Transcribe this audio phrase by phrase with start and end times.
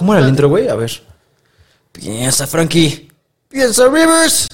[0.00, 0.66] ¿Cómo era el intro, güey?
[0.66, 0.90] A ver.
[1.92, 3.12] Piensa, Frankie.
[3.50, 4.48] Piensa, Rivers.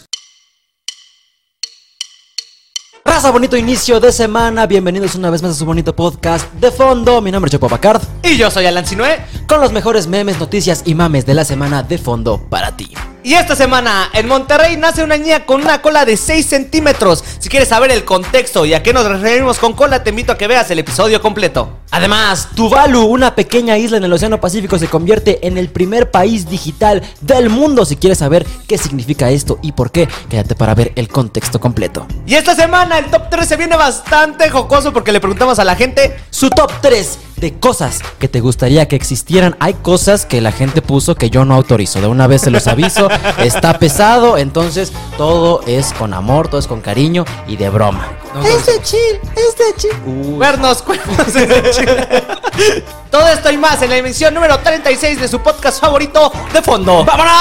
[3.05, 4.67] Raza, bonito inicio de semana.
[4.67, 7.21] Bienvenidos una vez más a su bonito podcast de fondo.
[7.21, 8.03] Mi nombre es Chopo Bacard.
[8.25, 9.25] Y yo soy Alan Sinue.
[9.47, 12.93] Con los mejores memes, noticias y mames de la semana de fondo para ti.
[13.27, 17.25] Y esta semana en Monterrey nace una niña con una cola de 6 centímetros.
[17.41, 20.39] Si quieres saber el contexto y a qué nos referimos con cola, te invito a
[20.39, 21.81] que veas el episodio completo.
[21.91, 26.49] Además, Tuvalu, una pequeña isla en el Océano Pacífico, se convierte en el primer país
[26.49, 27.85] digital del mundo.
[27.85, 32.07] Si quieres saber qué significa esto y por qué, quédate para ver el contexto completo.
[32.27, 35.75] Y esta semana el top 3 se viene bastante jocoso porque le preguntamos a la
[35.75, 39.57] gente Su top 3 de cosas que te gustaría que existieran.
[39.61, 42.01] Hay cosas que la gente puso que yo no autorizo.
[42.01, 43.09] De una vez se los aviso.
[43.39, 48.09] Está pesado, entonces todo es con amor, todo es con cariño y de broma.
[48.45, 50.39] Es de chill, es de chill.
[50.39, 52.85] Vernos cuernos es de chill.
[53.11, 57.05] Todo esto y más en la emisión número 36 de su podcast favorito de fondo.
[57.05, 57.33] ¡Vámonos!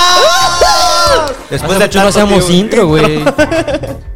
[1.49, 3.23] Después de mucho no hacemos intro, güey.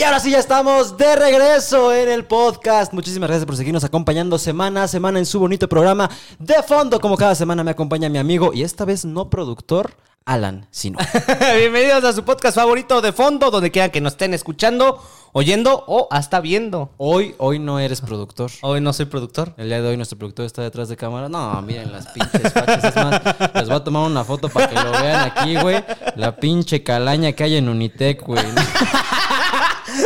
[0.00, 2.94] Y ahora sí ya estamos de regreso en el podcast.
[2.94, 6.98] Muchísimas gracias por seguirnos acompañando semana a semana en su bonito programa de fondo.
[7.00, 10.98] Como cada semana me acompaña mi amigo y esta vez no productor, Alan Sino.
[11.58, 16.08] Bienvenidos a su podcast favorito de fondo, donde quieran que nos estén escuchando, oyendo o
[16.10, 16.92] hasta viendo.
[16.96, 18.50] Hoy, hoy no eres productor.
[18.62, 19.52] Hoy no soy productor.
[19.58, 21.28] El día de hoy nuestro productor está detrás de cámara.
[21.28, 22.84] No, miren las pinches fachas.
[22.84, 23.20] Es más,
[23.54, 25.84] les voy a tomar una foto para que lo vean aquí, güey.
[26.16, 28.42] La pinche calaña que hay en Unitec, güey.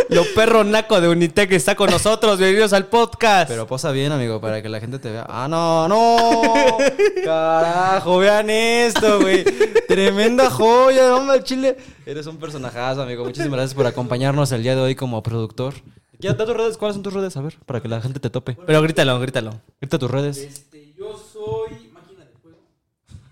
[0.08, 2.38] Lo perro naco de Unitec está con nosotros.
[2.38, 3.48] Bienvenidos al podcast.
[3.48, 5.26] Pero posa bien, amigo, para que la gente te vea.
[5.28, 6.78] Ah, no, no.
[7.24, 9.44] Carajo, vean esto, güey.
[9.88, 11.76] Tremenda joya, no al chile.
[12.06, 13.24] Eres un personajazo, amigo.
[13.24, 15.74] Muchísimas gracias por acompañarnos el día de hoy como productor.
[16.18, 16.78] Ya, da tus redes.
[16.78, 17.36] ¿Cuáles son tus redes?
[17.36, 18.56] A ver, para que la gente te tope.
[18.66, 19.60] Pero grítalo, grítalo.
[19.80, 20.38] Grita tus redes.
[20.38, 22.58] Este, yo soy máquina de fuego.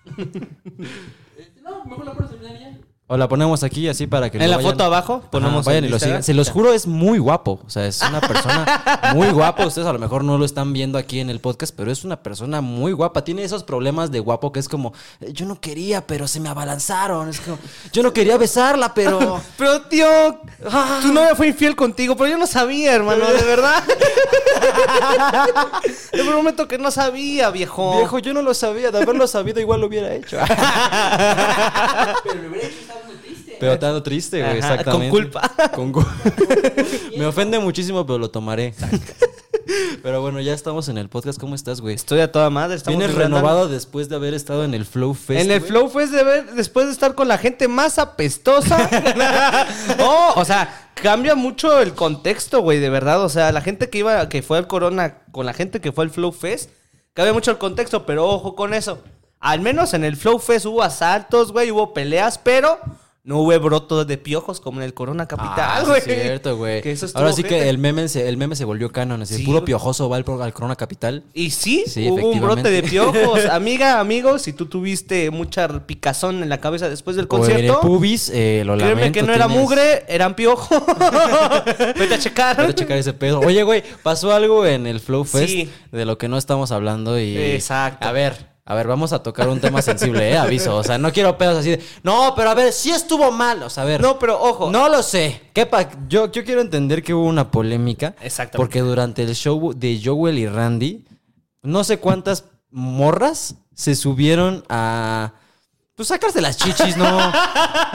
[1.39, 2.79] este, no, mejor la pones en la ya.
[3.09, 5.67] O la ponemos aquí así para que En lo la vayan- foto abajo Ajá, ponemos
[5.67, 6.23] vayan el y lo sigan.
[6.23, 7.61] Se los juro, es muy guapo.
[7.67, 9.67] O sea, es una persona muy guapa.
[9.67, 12.23] Ustedes a lo mejor no lo están viendo aquí en el podcast, pero es una
[12.23, 13.23] persona muy guapa.
[13.23, 16.49] Tiene esos problemas de guapo que es como, eh, yo no quería, pero se me
[16.49, 17.29] abalanzaron.
[17.29, 17.59] Es como,
[17.93, 19.43] yo no quería besarla, pero...
[19.59, 20.07] Pero tío,
[21.03, 23.83] tu novia fue infiel contigo, pero yo no sabía, hermano, de verdad.
[26.11, 27.97] Te prometo que no sabía, viejo.
[27.99, 28.91] Viejo, yo no lo sabía.
[28.91, 30.39] De haberlo sabido, igual lo hubiera hecho.
[32.25, 32.77] Pero me hubiera hecho.
[33.67, 35.09] Pero te ando triste, güey, Ajá, exactamente.
[35.11, 35.53] con culpa.
[35.75, 36.07] Con cu-
[37.17, 38.75] Me ofende muchísimo, pero lo tomaré.
[40.03, 41.39] Pero bueno, ya estamos en el podcast.
[41.39, 41.95] ¿Cómo estás, güey?
[41.95, 42.77] Estoy a toda madre.
[42.77, 43.37] estamos Vienes vibrando.
[43.37, 45.41] renovado después de haber estado en el Flow Fest.
[45.45, 45.71] En el güey.
[45.71, 48.89] flow fue de ver, después de estar con la gente más apestosa.
[50.01, 53.23] oh, o sea, cambia mucho el contexto, güey, de verdad.
[53.23, 56.05] O sea, la gente que iba, que fue al Corona, con la gente que fue
[56.05, 56.71] al Flow Fest,
[57.15, 58.99] cambia mucho el contexto, pero ojo con eso.
[59.39, 62.79] Al menos en el Flow Fest hubo asaltos, güey, hubo peleas, pero
[63.25, 65.99] no hubo brotos de piojos como en el Corona Ah, Capital, sí güey.
[65.99, 66.83] es cierto, güey.
[67.15, 69.23] Ahora sí que el meme, se, el meme se volvió canon.
[69.23, 71.23] Así, Sí, el puro piojoso va al, al Corona Capital.
[71.33, 73.45] Y sí, Sí, hubo un brote de piojos.
[73.51, 77.49] Amiga, amigo, si tú tuviste mucha picazón en la cabeza después del O en el
[77.69, 77.81] concierto.
[77.81, 79.21] pubis, eh, lo Créeme lamento.
[79.21, 80.85] que no era tienes- mugre, eran piojo.
[81.99, 82.57] Vete a checar.
[82.57, 83.39] Vete a checar ese pedo.
[83.41, 87.37] Oye, güey, pasó algo en el Flow Fest de lo que no estamos hablando y...
[87.39, 88.07] Exacto.
[88.09, 90.37] A ver, a ver, vamos a tocar un tema sensible, ¿eh?
[90.39, 90.77] Aviso.
[90.77, 91.83] O sea, no quiero pedos así de...
[92.05, 93.63] No, pero a ver, sí estuvo mal.
[93.65, 94.01] O sea, a ver...
[94.01, 94.71] No, pero ojo.
[94.71, 95.41] No lo sé.
[95.53, 98.15] ¿Qué pa- yo, yo quiero entender que hubo una polémica.
[98.21, 98.59] Exactamente.
[98.59, 101.05] Porque durante el show de Joel y Randy,
[101.63, 105.35] no sé cuántas morras se subieron a.
[105.95, 107.33] Pues sacarse las chichis, no.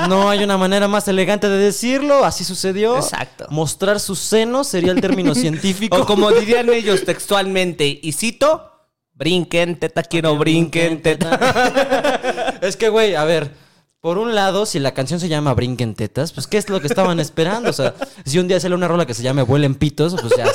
[0.07, 2.23] No hay una manera más elegante de decirlo.
[2.25, 2.97] Así sucedió.
[2.97, 3.47] Exacto.
[3.49, 5.97] Mostrar sus senos sería el término científico.
[6.01, 8.76] O como dirían ellos textualmente, y cito,
[9.17, 12.59] brinquen, teta, quiero brinquen, teta.
[12.61, 13.51] Es que, güey, a ver.
[14.07, 16.87] Por un lado, si la canción se llama Brinquen Tetas, pues ¿qué es lo que
[16.87, 17.71] estaban esperando?
[17.71, 20.45] O sea, si un día sale una rola que se llame Vuelen Pitos, pues ya,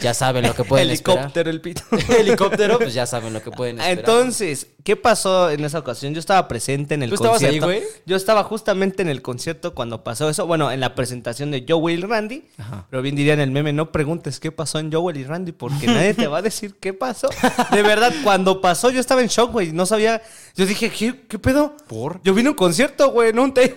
[0.00, 1.82] ya saben lo que pueden Helicóptero, el pito.
[2.16, 3.98] Helicóptero, pues ya saben lo que pueden esperar.
[3.98, 6.14] Entonces, ¿qué pasó en esa ocasión?
[6.14, 7.68] Yo estaba presente en el ¿Tú estabas concierto.
[7.68, 7.88] ahí, güey?
[8.06, 10.46] Yo estaba justamente en el concierto cuando pasó eso.
[10.46, 12.44] Bueno, en la presentación de Joel y Randy.
[12.56, 12.86] Ajá.
[12.88, 15.88] Pero bien dirían en el meme, no preguntes qué pasó en Joel y Randy porque
[15.88, 17.28] nadie te va a decir qué pasó.
[17.72, 19.72] De verdad, cuando pasó yo estaba en shock, güey.
[19.72, 20.22] No sabía...
[20.56, 21.76] Yo dije, ¿qué, qué pedo?
[21.86, 22.20] ¿Por?
[22.22, 23.74] Yo vine a un concierto, güey, no un table.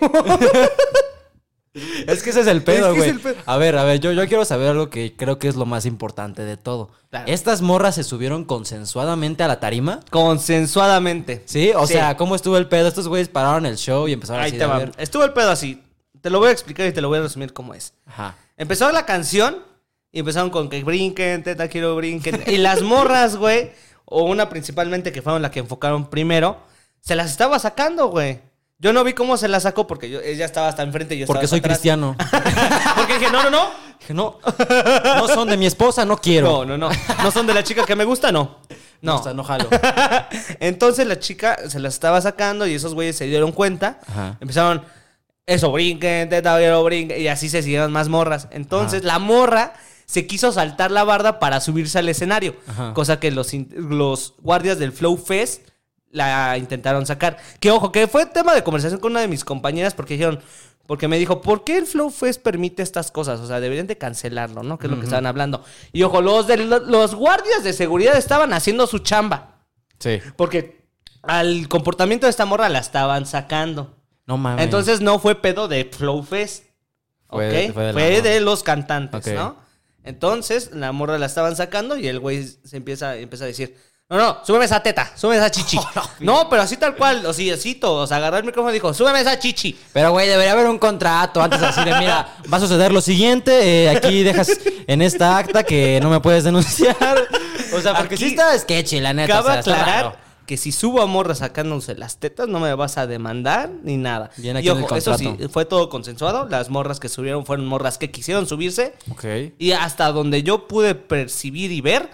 [2.08, 3.10] Es que ese es el pedo, Es que es güey.
[3.10, 3.36] el pedo.
[3.46, 5.86] A ver, a ver, yo, yo quiero saber algo que creo que es lo más
[5.86, 6.90] importante de todo.
[7.10, 7.30] Claro.
[7.30, 10.00] ¿Estas morras se subieron consensuadamente a la tarima?
[10.10, 11.42] Consensuadamente.
[11.44, 12.88] Sí, o sea, ¿cómo estuvo el pedo?
[12.88, 14.78] Estos güeyes pararon el show y empezaron Ahí así te de, a va.
[14.78, 14.92] ver.
[14.98, 15.80] Estuvo el pedo así.
[16.20, 17.94] Te lo voy a explicar y te lo voy a resumir cómo es.
[18.04, 18.36] Ajá.
[18.56, 19.58] Empezó la canción
[20.10, 22.42] Y empezaron con que brinquen, teta, quiero brinquen.
[22.48, 23.70] Y las morras, güey,
[24.06, 26.58] o una principalmente que fueron la que enfocaron primero,
[27.00, 28.40] se las estaba sacando, güey.
[28.78, 31.26] Yo no vi cómo se las sacó porque yo, ella estaba hasta enfrente y yo
[31.26, 31.78] Porque estaba soy atrás.
[31.78, 32.16] cristiano.
[32.96, 33.70] Porque dije, no, no, no.
[34.00, 34.38] Dije, no,
[35.04, 36.64] no son de mi esposa, no quiero.
[36.64, 36.90] No, no, no.
[37.22, 38.56] No son de la chica que me gusta, no.
[39.02, 39.16] No.
[39.16, 39.68] O sea, no jalo.
[40.60, 43.98] Entonces la chica se las estaba sacando y esos güeyes se dieron cuenta.
[44.06, 44.38] Ajá.
[44.40, 44.82] Empezaron,
[45.44, 47.20] eso, brinquen, teta, quiero brinquen.
[47.20, 48.48] Y así se siguieron más morras.
[48.50, 49.74] Entonces la morra
[50.06, 52.56] se quiso saltar la barda para subirse al escenario.
[52.66, 52.94] Ajá.
[52.94, 55.68] Cosa que los, los guardias del Flow Fest
[56.10, 57.38] la intentaron sacar.
[57.60, 60.40] Que ojo, que fue tema de conversación con una de mis compañeras porque dijeron...
[60.86, 63.38] Porque me dijo, ¿por qué el Flow Fest permite estas cosas?
[63.38, 64.76] O sea, deberían de cancelarlo, ¿no?
[64.76, 65.62] Que es lo que estaban hablando.
[65.92, 69.60] Y ojo, los, de, los guardias de seguridad estaban haciendo su chamba.
[70.00, 70.18] Sí.
[70.34, 70.88] Porque
[71.22, 73.98] al comportamiento de esta morra la estaban sacando.
[74.26, 74.64] No mames.
[74.64, 76.64] Entonces no fue pedo de Flow Fest.
[77.28, 77.72] Fue- ¿ok?
[77.72, 79.32] fue de Fue, los cantantes.
[79.32, 79.58] ¿no?
[80.02, 83.76] Entonces la morra la estaban sacando y el güey se empieza, empieza a decir.
[84.10, 85.78] No, no, súbeme esa teta, súbeme esa chichi.
[86.18, 88.02] no, pero así tal cual, o sea, así todo.
[88.02, 89.78] O sea, agarró el micrófono y dijo, súbeme esa chichi.
[89.92, 93.84] Pero, güey, debería haber un contrato antes así de, mira, va a suceder lo siguiente,
[93.84, 94.50] eh, aquí dejas
[94.88, 96.96] en esta acta que no me puedes denunciar.
[97.72, 99.32] O sea, porque Aquí sí está sketchy, la neta.
[99.32, 100.16] Cabe o sea, está aclarar raro.
[100.44, 104.32] que si subo a morra sacándose las tetas, no me vas a demandar ni nada.
[104.38, 105.52] Bien aquí y en el ojo, eso sí, contrato.
[105.52, 106.48] fue todo consensuado.
[106.48, 108.94] Las morras que subieron fueron morras que quisieron subirse.
[109.12, 109.24] Ok.
[109.60, 112.10] Y hasta donde yo pude percibir y ver,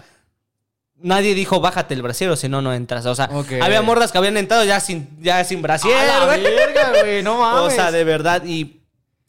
[0.99, 3.05] nadie dijo bájate el brasiero, si no, no entras.
[3.05, 3.29] O sea,
[3.61, 7.23] había morras que habían entrado ya sin, ya sin brasier, ¡A la güey.
[7.23, 7.73] No O mames.
[7.73, 8.43] sea, de verdad.
[8.45, 8.81] Y,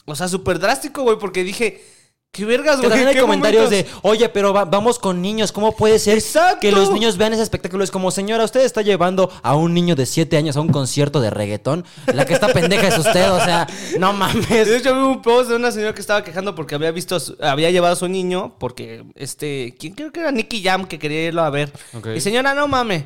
[0.05, 1.85] o sea, súper drástico, güey, porque dije,
[2.31, 2.89] ¿qué vergas, Que güey?
[2.91, 3.93] también hay ¿Qué comentarios momentos?
[3.93, 6.59] de, oye, pero va- vamos con niños, ¿cómo puede ser Exacto.
[6.61, 7.83] que los niños vean ese espectáculo?
[7.83, 11.21] Es como, señora, usted está llevando a un niño de 7 años a un concierto
[11.21, 11.85] de reggaetón.
[12.15, 13.67] La que está pendeja es usted, o sea,
[13.99, 14.49] no mames.
[14.49, 17.71] De hecho, vi un post de una señora que estaba quejando porque había visto, había
[17.71, 21.43] llevado a su niño, porque este, ¿quién creo que era Nicky Jam que quería irlo
[21.43, 21.73] a ver?
[22.15, 23.05] Y señora, no mames.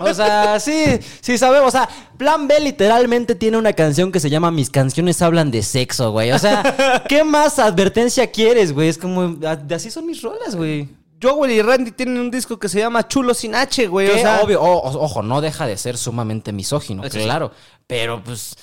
[0.00, 1.68] O sea, sí, sí sabemos.
[1.68, 5.62] O sea, Plan B literalmente tiene una canción que se llama Mis canciones hablan de
[5.62, 6.32] sexo, güey.
[6.32, 8.88] O sea, ¿qué más advertencia quieres, güey?
[8.88, 9.36] Es como,
[9.70, 10.88] así son mis rolas, güey.
[11.20, 14.08] Joel y Randy tienen un disco que se llama Chulo sin H, güey.
[14.10, 17.18] O sea, obvio, o- ojo, no deja de ser sumamente misógino, sí.
[17.20, 17.50] claro.
[17.88, 18.56] Pero pues,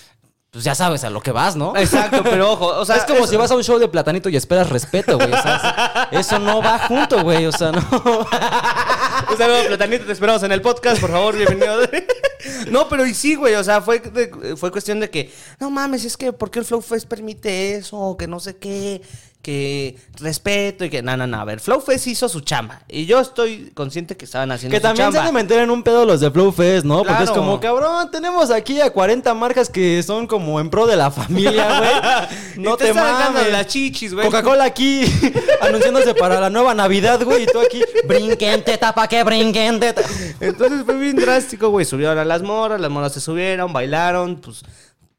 [0.55, 1.75] pues ya sabes a lo que vas, ¿no?
[1.75, 4.29] Exacto, pero ojo, o sea, es como eso- si vas a un show de platanito
[4.29, 5.33] y esperas respeto, güey.
[5.33, 7.45] O sea, eso no va junto, güey.
[7.45, 7.81] O sea, no.
[9.31, 11.77] Un saludo, Platanito, te esperamos en el podcast, por favor, bienvenido.
[12.69, 15.29] no, pero y sí, güey, o sea, fue, de- fue cuestión de que,
[15.59, 18.15] no mames, es que, ¿por qué el Flow Fest permite eso?
[18.17, 19.01] Que no sé qué,
[19.45, 23.05] que respeto y que, no, no, no, a ver, Flow Fest hizo su chamba y
[23.05, 25.29] yo estoy consciente que estaban haciendo Que su también se chamba.
[25.29, 27.03] han de meter en un pedo los de Flow Fest, ¿no?
[27.03, 27.35] Porque es Claro.
[27.35, 31.77] como, cabrón, tenemos aquí a 40 marcas que son como en pro de la familia,
[32.55, 32.65] güey.
[32.65, 33.51] No Y te, sacando mames.
[33.51, 34.25] las chichis, güey.
[34.25, 35.03] Coca-Cola aquí
[35.61, 37.43] anunciándose para la nueva Navidad, güey.
[37.43, 40.01] Y tú aquí, brinquen teta, pa' que brinquen teta.
[40.39, 41.85] Entonces fue bien drástico, güey.
[41.85, 44.63] Subieron a las moras, las moras se subieron, bailaron, pues,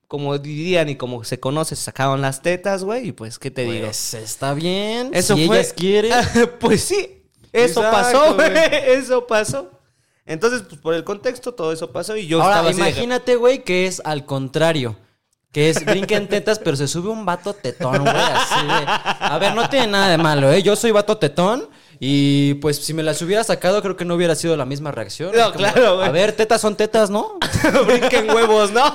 [0.08, 3.08] como dirían y como se conoce, se sacaron las tetas, güey.
[3.08, 3.86] Y pues, ¿qué te digo?
[3.86, 5.10] Pues está bien.
[5.12, 5.58] Eso si fue.
[5.58, 6.12] ellas quieren.
[6.60, 8.52] pues sí, eso Exacto, pasó, güey.
[8.86, 9.70] Eso pasó.
[10.26, 13.62] Entonces, pues por el contexto, todo eso pasó y yo Ahora, estaba así imagínate, güey,
[13.62, 14.96] que es al contrario.
[15.52, 18.14] Que es brinquen tetas, pero se sube un vato tetón, güey.
[18.14, 18.84] Así de.
[18.86, 20.62] A ver, no tiene nada de malo, ¿eh?
[20.62, 21.68] Yo soy vato tetón.
[21.98, 25.32] Y pues si me las hubiera sacado, creo que no hubiera sido la misma reacción.
[25.34, 26.08] No, como, claro, güey.
[26.08, 27.38] A ver, tetas son tetas, ¿no?
[27.86, 28.92] brinquen huevos, ¿no?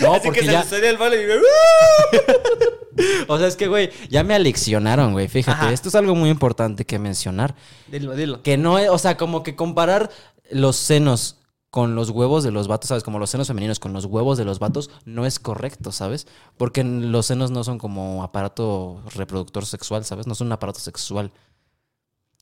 [0.00, 0.64] No, Así porque que se ya.
[0.78, 1.24] le el balón y
[3.28, 5.28] O sea, es que, güey, ya me aleccionaron, güey.
[5.28, 5.72] Fíjate, Ajá.
[5.72, 7.54] esto es algo muy importante que mencionar.
[7.88, 8.42] Dilo, dilo.
[8.42, 10.10] Que no es, o sea, como que comparar
[10.50, 11.36] los senos
[11.70, 13.04] con los huevos de los vatos, ¿sabes?
[13.04, 16.26] Como los senos femeninos con los huevos de los vatos, no es correcto, ¿sabes?
[16.56, 20.26] Porque los senos no son como aparato reproductor sexual, ¿sabes?
[20.26, 21.30] No son un aparato sexual.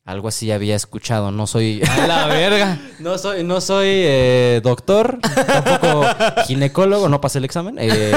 [0.09, 1.83] Algo así había escuchado, no soy...
[1.87, 2.79] A la verga.
[2.99, 6.07] No soy, no soy eh, doctor, tampoco
[6.47, 7.77] ginecólogo, no pasé el examen.
[7.79, 8.11] eh,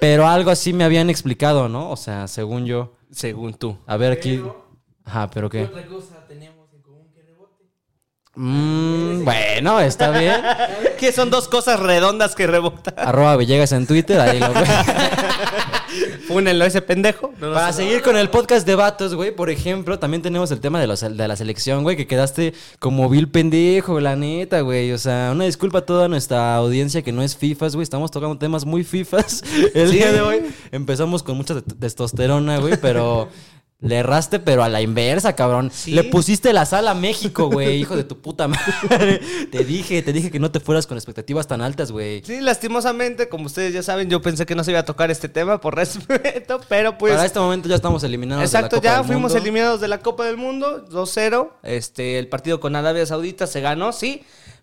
[0.00, 1.88] pero algo así me habían explicado, ¿no?
[1.90, 2.94] O sea, según yo.
[3.10, 3.78] Según tú.
[3.86, 4.42] A ver aquí.
[5.02, 5.64] Ajá, pero ¿Qué qué.
[5.64, 7.64] otra cosa tenemos en común que rebote?
[8.34, 10.42] Mm, bueno, está bien.
[11.02, 12.94] Que son dos cosas redondas que rebotan.
[12.96, 14.46] Arroba Villegas en Twitter, ahí lo
[16.26, 17.32] Fúnenlo ese pendejo.
[17.40, 20.80] No, Para seguir con el podcast de vatos, güey, por ejemplo, también tenemos el tema
[20.80, 24.92] de, los, de la selección, güey, que quedaste como vil pendejo, la neta, güey.
[24.92, 27.82] O sea, una disculpa a toda nuestra audiencia que no es FIFAs, güey.
[27.82, 29.42] Estamos tocando temas muy FIFAs
[29.74, 29.96] el Sí.
[29.96, 30.40] día de hoy.
[30.70, 33.28] Empezamos con mucha te- testosterona, güey, pero
[33.82, 35.70] Le erraste, pero a la inversa, cabrón.
[35.74, 35.90] Sí.
[35.90, 39.20] Le pusiste la sal a México, güey, hijo de tu puta madre.
[39.50, 42.22] Te dije, te dije que no te fueras con expectativas tan altas, güey.
[42.24, 45.28] Sí, lastimosamente, como ustedes ya saben, yo pensé que no se iba a tocar este
[45.28, 47.12] tema por respeto, pero pues...
[47.14, 48.40] Para este momento ya estamos eliminados.
[48.40, 49.38] de la Exacto, Copa ya del fuimos Mundo.
[49.42, 51.50] eliminados de la Copa del Mundo, 2-0.
[51.64, 54.22] Este, el partido con Arabia Saudita se ganó, sí,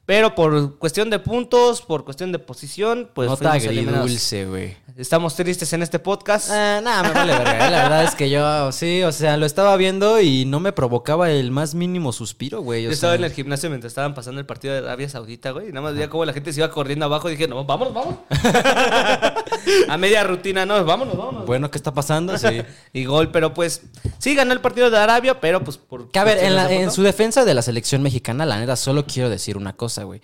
[0.09, 4.75] pero por cuestión de puntos, por cuestión de posición, pues Nota agridulce, güey.
[4.97, 6.49] Estamos tristes en este podcast.
[6.49, 7.67] Ah, nada, me vale verga.
[7.67, 7.69] eh.
[7.69, 11.29] La verdad es que yo, sí, o sea, lo estaba viendo y no me provocaba
[11.29, 12.85] el más mínimo suspiro, güey.
[12.85, 15.69] Yo estaba sea, en el gimnasio mientras estaban pasando el partido de Arabia Saudita, güey.
[15.69, 17.29] Y nada más veía cómo la gente se iba corriendo abajo.
[17.29, 18.19] Y dije, no, vámonos, vámonos.
[19.87, 21.45] a media rutina, no, vámonos, vámonos.
[21.45, 22.37] Bueno, ¿qué está pasando?
[22.37, 22.61] Sí.
[22.93, 23.83] Y gol, pero pues
[24.17, 26.09] sí ganó el partido de Arabia, pero pues por.
[26.11, 29.29] Que a ver, en, la- su defensa de la selección mexicana, la neta, solo quiero
[29.29, 30.21] decir una cosa, güey.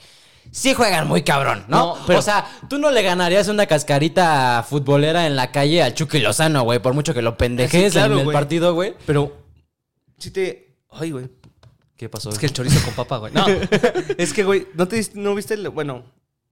[0.52, 1.96] Sí juegan muy cabrón, ¿no?
[1.96, 5.94] No, pero- O sea, tú no le ganarías una cascarita futbolera en la calle al
[5.94, 8.94] Chucky Lozano, güey, por mucho que lo pendejes claro, en el partido, güey.
[9.06, 9.36] Pero.
[10.18, 10.76] Sí te.
[10.92, 11.30] Ay, güey.
[11.98, 12.30] ¿Qué pasó?
[12.30, 13.34] Es que el chorizo con papa, güey.
[13.34, 13.46] No.
[14.18, 15.70] es que, güey, ¿no, te, no viste el.
[15.70, 16.04] Bueno,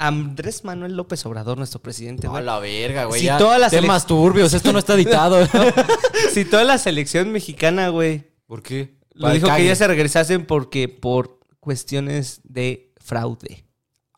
[0.07, 2.43] Andrés Manuel López Obrador, nuestro presidente, A güey.
[2.43, 3.19] la verga, güey.
[3.21, 3.37] Si ya.
[3.69, 5.47] Temas turbios, esto no está editado.
[6.33, 8.23] Si toda la selección mexicana, güey.
[8.47, 8.95] ¿Por qué?
[9.13, 13.65] Lo dijo que ya se regresasen porque por cuestiones de fraude.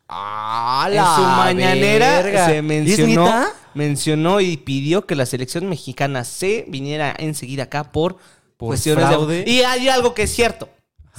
[0.07, 2.45] Ah, en la su mañanera verga.
[2.45, 8.17] se ¿Es mencionó, mencionó y pidió que la selección mexicana se viniera enseguida acá por,
[8.57, 9.43] ¿Por cuestiones fraude?
[9.43, 9.51] de...
[9.51, 10.69] Y hay algo que es cierto.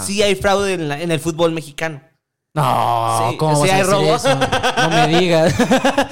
[0.04, 2.00] Sí hay fraude en, la- en el fútbol mexicano.
[2.56, 4.16] No, Sí, ¿cómo sí vas a hay decir robo.
[4.16, 4.34] eso?
[4.34, 5.54] No me digas.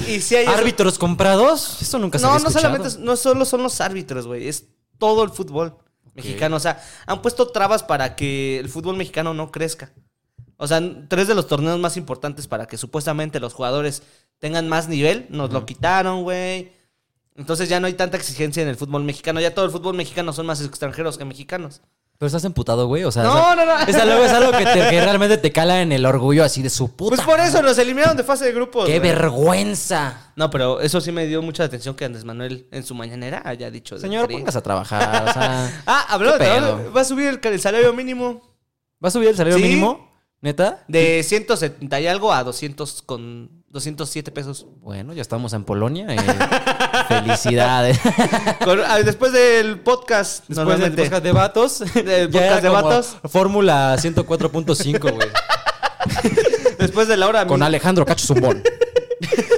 [0.08, 0.44] Y sí hay...
[0.44, 1.80] eso- ¿Árbitros comprados?
[1.82, 2.74] Eso nunca se No, había no escuchado.
[2.76, 4.46] solamente, no solo son los árbitros, güey.
[4.46, 4.66] Es
[4.98, 5.76] todo el fútbol
[6.14, 6.56] mexicano.
[6.56, 9.92] O sea, han puesto trabas para que el fútbol mexicano no crezca.
[10.56, 14.02] O sea, tres de los torneos más importantes para que supuestamente los jugadores
[14.38, 16.72] tengan más nivel, nos lo quitaron, güey.
[17.36, 19.40] Entonces ya no hay tanta exigencia en el fútbol mexicano.
[19.40, 21.80] Ya todo el fútbol mexicano son más extranjeros que mexicanos.
[22.24, 23.04] Pero estás emputado, güey.
[23.04, 23.78] O sea, No, o sea, no, no.
[23.86, 26.70] Es algo, es algo que, te- que realmente te cala en el orgullo así de
[26.70, 27.16] su puta.
[27.16, 28.86] Pues por eso nos eliminaron de fase de grupos.
[28.86, 29.12] ¡Qué güey.
[29.12, 30.32] vergüenza!
[30.36, 33.70] No, pero eso sí me dio mucha atención que Andrés Manuel en su mañanera haya
[33.70, 33.98] dicho.
[33.98, 35.28] Señor, que- póngase a trabajar.
[35.28, 36.92] O sea, Ah, hablando ¿Qué de pedo?
[36.96, 38.40] va a subir el, el salario mínimo.
[39.04, 39.64] ¿va a subir el salario Sí.
[39.64, 40.13] mínimo?
[40.44, 40.84] ¿Neta?
[40.88, 44.66] De 170 y algo a 200 con 207 pesos.
[44.82, 46.06] Bueno, ya estamos en Polonia.
[46.10, 46.18] eh,
[47.08, 47.98] felicidades.
[48.62, 51.02] Con- ah, después del podcast, Después del normalmente.
[51.04, 51.78] podcast de vatos.
[51.94, 53.16] Del ya podcast era de como vatos.
[53.24, 55.28] Fórmula 104.5, güey.
[56.78, 57.46] Después de la hora.
[57.46, 58.62] Con mi- Alejandro Cacho Zumbón.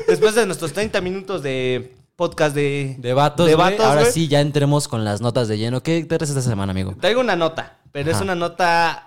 [0.07, 2.95] Después de nuestros 30 minutos de podcast de.
[3.01, 3.71] De vatos, De güey.
[3.73, 4.13] vatos, Ahora güey.
[4.13, 5.83] sí, ya entremos con las notas de lleno.
[5.83, 6.95] ¿Qué te traes esta semana, amigo?
[7.01, 8.23] Traigo una nota, pero es Ajá.
[8.25, 9.03] una nota.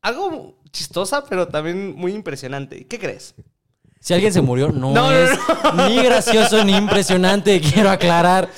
[0.00, 2.86] Algo chistosa, pero también muy impresionante.
[2.86, 3.34] ¿Qué crees?
[4.00, 5.30] Si alguien se murió, no, No, no, es
[5.88, 8.50] ni gracioso ni impresionante, quiero aclarar.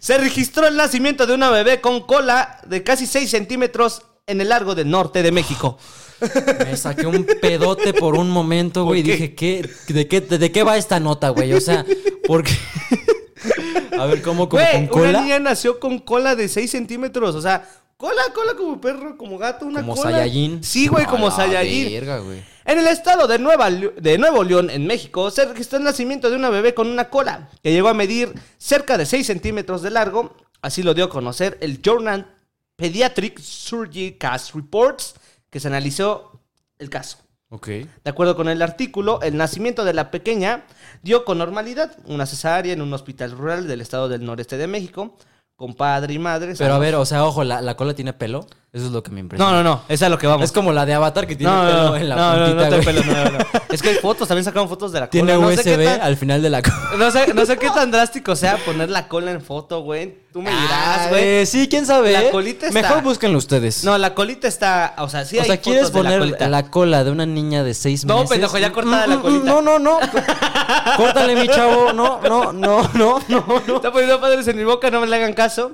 [0.00, 4.50] Se registró el nacimiento de una bebé con cola de casi 6 centímetros en el
[4.50, 5.78] largo del norte de México.
[6.66, 9.12] Me saqué un pedote por un momento, güey, y ¿Por qué?
[9.16, 11.54] dije, ¿qué, de, qué, ¿de qué va esta nota, güey?
[11.54, 11.86] O sea,
[12.26, 12.52] porque...
[13.98, 14.48] A ver, ¿cómo?
[14.48, 15.22] ¿Como Güey, con una cola?
[15.22, 17.34] niña nació con cola de 6 centímetros.
[17.34, 17.68] O sea,
[18.00, 20.26] cola, cola como perro, como gato, una Como cola.
[20.62, 21.92] Sí, güey, como A la Saiyajin.
[21.92, 22.42] verga, güey.
[22.64, 26.36] En el estado de, Nueva, de Nuevo León, en México, se registró el nacimiento de
[26.36, 30.34] una bebé con una cola que llegó a medir cerca de 6 centímetros de largo.
[30.62, 32.34] Así lo dio a conocer el Journal
[32.76, 35.14] Pediatric Surgery Cast Reports,
[35.50, 36.40] que se analizó
[36.78, 37.18] el caso.
[37.50, 37.66] Ok.
[37.66, 40.64] De acuerdo con el artículo, el nacimiento de la pequeña
[41.02, 45.18] dio con normalidad una cesárea en un hospital rural del estado del noreste de México,
[45.60, 46.54] con padre y madre.
[46.56, 48.46] Pero a ver, o sea, ojo, ¿la, la cola tiene pelo?
[48.72, 49.50] Eso es lo que me impresiona.
[49.50, 50.44] No, no, no, esa es lo que vamos.
[50.44, 52.46] Es como la de Avatar que tiene no, pelo no, no, en la no, no,
[52.46, 53.44] puntita, no, tiene pelo, no, no, no.
[53.70, 55.46] Es que hay fotos, también sacaron fotos de la Tiene cola.
[55.50, 56.76] No sé, qué USB tan, al final de la cola.
[56.98, 60.18] no, sé, no sé qué tan drástico sea poner la cola en foto, güey.
[60.32, 61.22] Tú me dirás, güey.
[61.24, 62.12] Eh, sí, quién sabe.
[62.12, 62.30] La eh?
[62.30, 63.82] colita está- Mejor búsquenlo ustedes.
[63.82, 66.26] No, la colita está, o sea, sí o hay sea, ¿quieres fotos de poner la
[66.26, 66.48] colita.
[66.48, 68.30] la, cola de una niña de seis No, meses?
[68.30, 69.44] pendejo, ya cortada la Mm, mm, colita.
[69.46, 69.98] No, no, no.
[70.96, 71.92] Córtale, mi chavo.
[71.92, 73.76] No, no, no, no, no, no.
[73.76, 75.72] Está poniendo padres en mi boca, no me le hagan caso.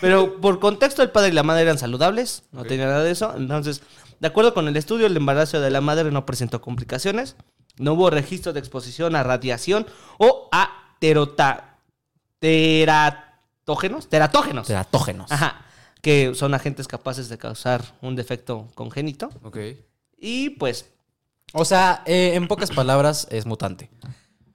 [0.00, 3.34] Pero por contexto, el padre y la madre eran saludables, no tenía nada de eso.
[3.36, 3.82] Entonces,
[4.20, 7.36] de acuerdo con el estudio, el embarazo de la madre no presentó complicaciones.
[7.78, 9.86] No hubo registro de exposición a radiación
[10.18, 11.78] o a terota,
[12.38, 14.08] teratógenos.
[14.08, 14.66] Teratógenos.
[14.66, 15.32] Teratógenos.
[15.32, 15.64] Ajá.
[16.02, 19.30] Que son agentes capaces de causar un defecto congénito.
[19.42, 19.58] Ok.
[20.18, 20.90] Y pues,
[21.54, 23.90] O sea, eh, en pocas palabras, es mutante.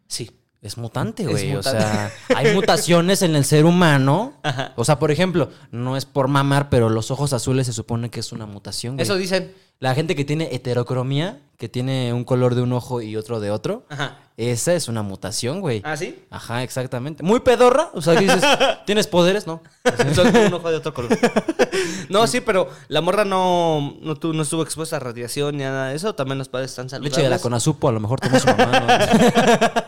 [0.08, 0.32] sí.
[0.68, 1.56] Es mutante, güey.
[1.56, 4.34] O sea, hay mutaciones en el ser humano.
[4.44, 4.74] Ajá.
[4.76, 8.20] O sea, por ejemplo, no es por mamar, pero los ojos azules se supone que
[8.20, 9.04] es una mutación, güey.
[9.04, 9.54] Eso dicen.
[9.80, 13.52] La gente que tiene heterocromía, que tiene un color de un ojo y otro de
[13.52, 14.18] otro, Ajá.
[14.36, 15.82] esa es una mutación, güey.
[15.86, 16.24] ¿Ah, sí?
[16.32, 17.22] Ajá, exactamente.
[17.24, 17.90] Muy pedorra.
[17.94, 18.44] O sea, que dices,
[18.88, 19.46] ¿tienes poderes?
[19.46, 19.62] No.
[19.84, 21.16] De un ojo de otro color.
[22.10, 25.70] no, sí, pero la morra no, no, tu- no estuvo expuesta a radiación ni a
[25.70, 26.16] nada de eso.
[26.16, 27.14] También los padres están saludables.
[27.18, 28.88] Leche de la conazupo, a lo mejor tomó su mamá.
[28.88, 29.88] ¿no?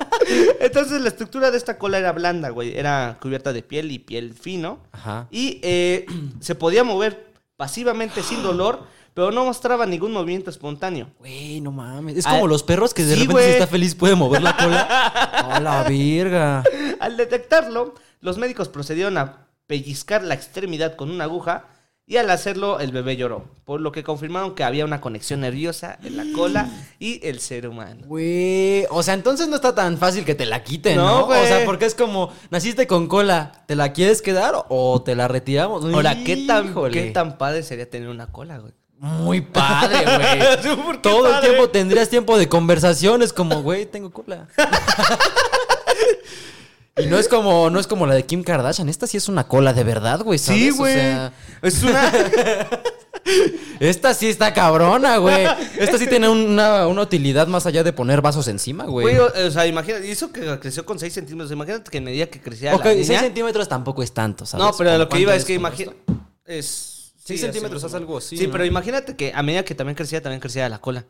[0.59, 2.77] Entonces, la estructura de esta cola era blanda, güey.
[2.77, 4.79] Era cubierta de piel y piel fino.
[4.91, 5.27] Ajá.
[5.31, 6.05] Y eh,
[6.39, 8.83] se podía mover pasivamente sin dolor,
[9.19, 11.09] pero no mostraba ningún movimiento espontáneo.
[11.19, 12.15] Güey, no mames.
[12.15, 14.55] Es Ah, como los perros que de sí, repente si está feliz puede mover la
[14.55, 14.81] cola.
[15.43, 16.63] ¡A la virga!
[17.01, 21.65] Al detectarlo, los médicos procedieron a pellizcar la extremidad con una aguja
[22.07, 25.99] y al hacerlo el bebé lloró, por lo que confirmaron que había una conexión nerviosa
[26.01, 28.05] en la cola y el ser humano.
[28.07, 31.27] Güey, o sea, entonces no está tan fácil que te la quiten, No, ¿no?
[31.27, 35.27] O sea, porque es como, naciste con cola, ¿te la quieres quedar o te la
[35.27, 35.83] retiramos?
[35.93, 36.93] Ahora, ¿qué tan, Híjole.
[36.93, 38.78] ¿qué tan padre sería tener una cola, güey?
[39.01, 40.75] Muy padre, güey.
[40.83, 44.47] ¿Por qué Todo el tiempo tendrías tiempo de conversaciones como, güey, tengo cola.
[46.97, 48.89] y no es como, no es como la de Kim Kardashian.
[48.89, 50.37] Esta sí es una cola de verdad, güey.
[50.37, 50.61] ¿sabes?
[50.61, 50.93] Sí, O güey.
[50.95, 52.11] sea, Es una...
[53.79, 55.47] esta sí está cabrona, güey.
[55.77, 59.15] Esta sí tiene una, una utilidad más allá de poner vasos encima, güey.
[59.15, 61.49] Güey, o, o sea, imagínate, eso que creció con 6 centímetros.
[61.53, 63.19] Imagínate que en medida que crecía Ok, la 6 niña...
[63.21, 64.65] centímetros tampoco es tanto, ¿sabes?
[64.65, 65.93] No, pero ¿Como lo que iba es que como imagina...
[66.05, 66.21] esto?
[66.45, 66.95] Es...
[67.35, 68.51] Sí, centímetros, haz algo así, Sí, ¿no?
[68.51, 71.05] pero imagínate que a medida que también crecía, también crecía la cola.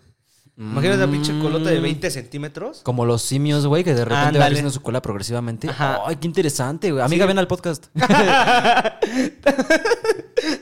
[0.57, 2.81] Imagínate una pinche colota de 20 centímetros.
[2.83, 4.45] Como los simios, güey, que de repente va Ándale.
[4.47, 5.69] creciendo su cola progresivamente.
[5.69, 6.01] Ajá.
[6.05, 7.01] Ay, qué interesante, güey.
[7.01, 7.27] Amiga, Sí.
[7.29, 7.85] ven al podcast.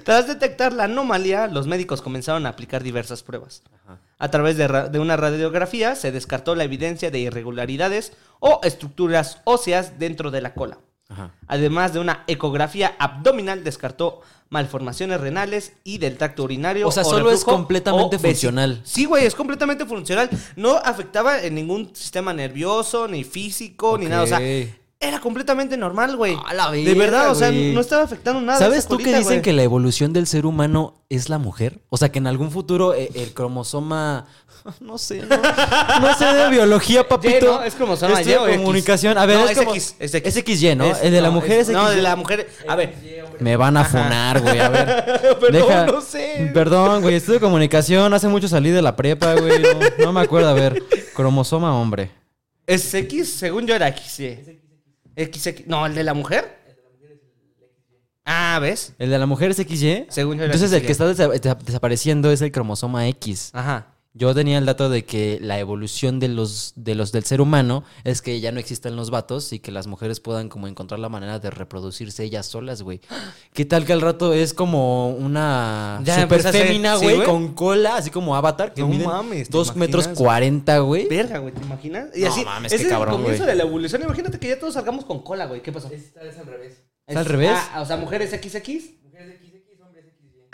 [0.04, 3.64] Tras detectar la anomalía, los médicos comenzaron a aplicar diversas pruebas.
[4.20, 9.42] A través de, ra- de una radiografía se descartó la evidencia de irregularidades o estructuras
[9.44, 10.80] óseas dentro de la cola.
[11.10, 11.32] Ajá.
[11.48, 16.88] Además de una ecografía abdominal, descartó malformaciones renales y del tracto urinario.
[16.88, 18.82] O sea, solo es completamente funcional.
[18.84, 20.30] Sí, güey, es completamente funcional.
[20.56, 24.24] No afectaba en ningún sistema nervioso, ni físico, ni nada.
[24.24, 24.40] O sea,
[25.00, 26.36] era completamente normal, güey.
[26.48, 28.58] A la De verdad, o sea, no estaba afectando nada.
[28.58, 29.42] ¿Sabes tú que dicen güey.
[29.42, 31.82] que la evolución del ser humano es la mujer?
[31.90, 34.26] O sea, que en algún futuro eh, el cromosoma...
[34.82, 35.38] No sé, no,
[36.02, 37.46] no sé de biología, papito.
[37.46, 37.64] ¿no?
[37.64, 38.38] Es cromosoma Y X.
[38.58, 39.18] comunicación.
[39.18, 40.36] A ver, No, es, es como- X, es X.
[40.36, 40.86] Es XY, ¿no?
[40.88, 41.96] Es- el de la no, mujer es, No, XY.
[41.96, 42.50] de la mujer.
[42.68, 42.94] A ver.
[43.40, 44.60] Me van a funar, güey.
[44.60, 45.06] A ver.
[45.40, 46.52] Perdón, no sé.
[46.54, 47.16] Perdón, güey.
[47.16, 48.14] Estudio comunicación.
[48.14, 49.62] Hace mucho salí de la prepa, güey.
[49.62, 50.50] No, no me acuerdo.
[50.50, 50.84] A ver.
[51.16, 52.12] Cromosoma hombre.
[52.66, 53.34] ¿Es X?
[53.34, 54.60] Según yo era X, sí.
[55.18, 55.68] XX.
[55.68, 56.58] No, el de la mujer.
[58.26, 58.94] Ah, ¿ves?
[59.00, 60.08] El de la mujer es XY.
[60.10, 63.52] Según yo era Entonces el que está desa- desa- desapareciendo es el cromosoma X.
[63.54, 63.88] Ajá.
[64.18, 67.84] Yo tenía el dato de que la evolución de los, de los del ser humano
[68.04, 71.08] es que ya no existen los vatos y que las mujeres puedan como encontrar la
[71.08, 73.00] manera de reproducirse ellas solas, güey.
[73.54, 77.98] ¿Qué tal que al rato es como una Ya super fémina, sí, güey, con cola,
[77.98, 81.08] así como Avatar, que No miden mames, ¿te dos metros cuarenta, güey.
[81.08, 82.10] Verga, güey, ¿te imaginas?
[82.16, 83.56] Y No así, mames, ese qué es cabrón, el comienzo güey.
[83.56, 84.02] de la evolución.
[84.02, 85.62] Imagínate que ya todos salgamos con cola, güey.
[85.62, 85.90] ¿Qué pasó?
[85.92, 86.82] Es al revés.
[87.06, 87.52] ¿Es al revés?
[87.54, 88.98] Ah, o sea, mujeres XX.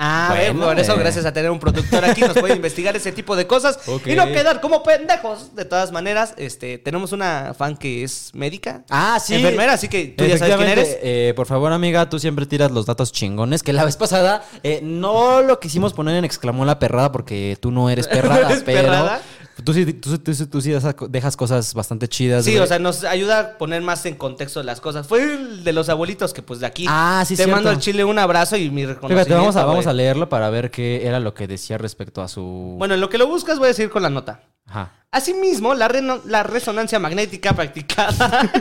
[0.06, 1.04] Ah, Bueno, bueno, por eso, güey.
[1.04, 4.26] gracias a tener un productor aquí, nos puede investigar ese tipo de cosas y no
[4.28, 5.56] quedar como pendejos.
[5.56, 8.84] De todas maneras, este, tenemos una fan que es médica.
[8.90, 9.36] Ah, sí.
[9.36, 10.98] Enfermera, así que tú ya sabes quién eres.
[11.02, 13.64] eh, por favor, amiga, tú siempre tiras los datos chingones.
[13.64, 17.72] Que la vez pasada eh, no lo quisimos poner en exclamó la perrada porque tú
[17.72, 19.22] no eres perrada, eres pero perrada?
[19.64, 22.44] Tú, sí, tú, tú tú sí dejas- cosas bastante chidas.
[22.44, 22.64] Sí, güey.
[22.64, 25.08] o sea, nos ayuda a poner más en contexto las cosas.
[25.08, 26.86] Fue el de los abuelitos que pues de aquí.
[26.90, 27.56] Ah, sí, Te cierto.
[27.56, 29.26] mando al chile un abrazo y mi reconocimiento.
[29.26, 32.28] Fíjate, vamos a, vamos a leerlo para ver qué era lo que decía respecto a
[32.28, 32.76] su.
[32.80, 34.42] Bueno, en lo que lo buscas voy a seguir con la nota.
[34.66, 34.92] Ajá.
[35.12, 38.52] Asimismo, la, reno- la resonancia magnética practicada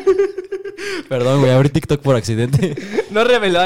[1.08, 2.76] Perdón, güey, abrí TikTok por accidente.
[3.10, 3.60] no reveló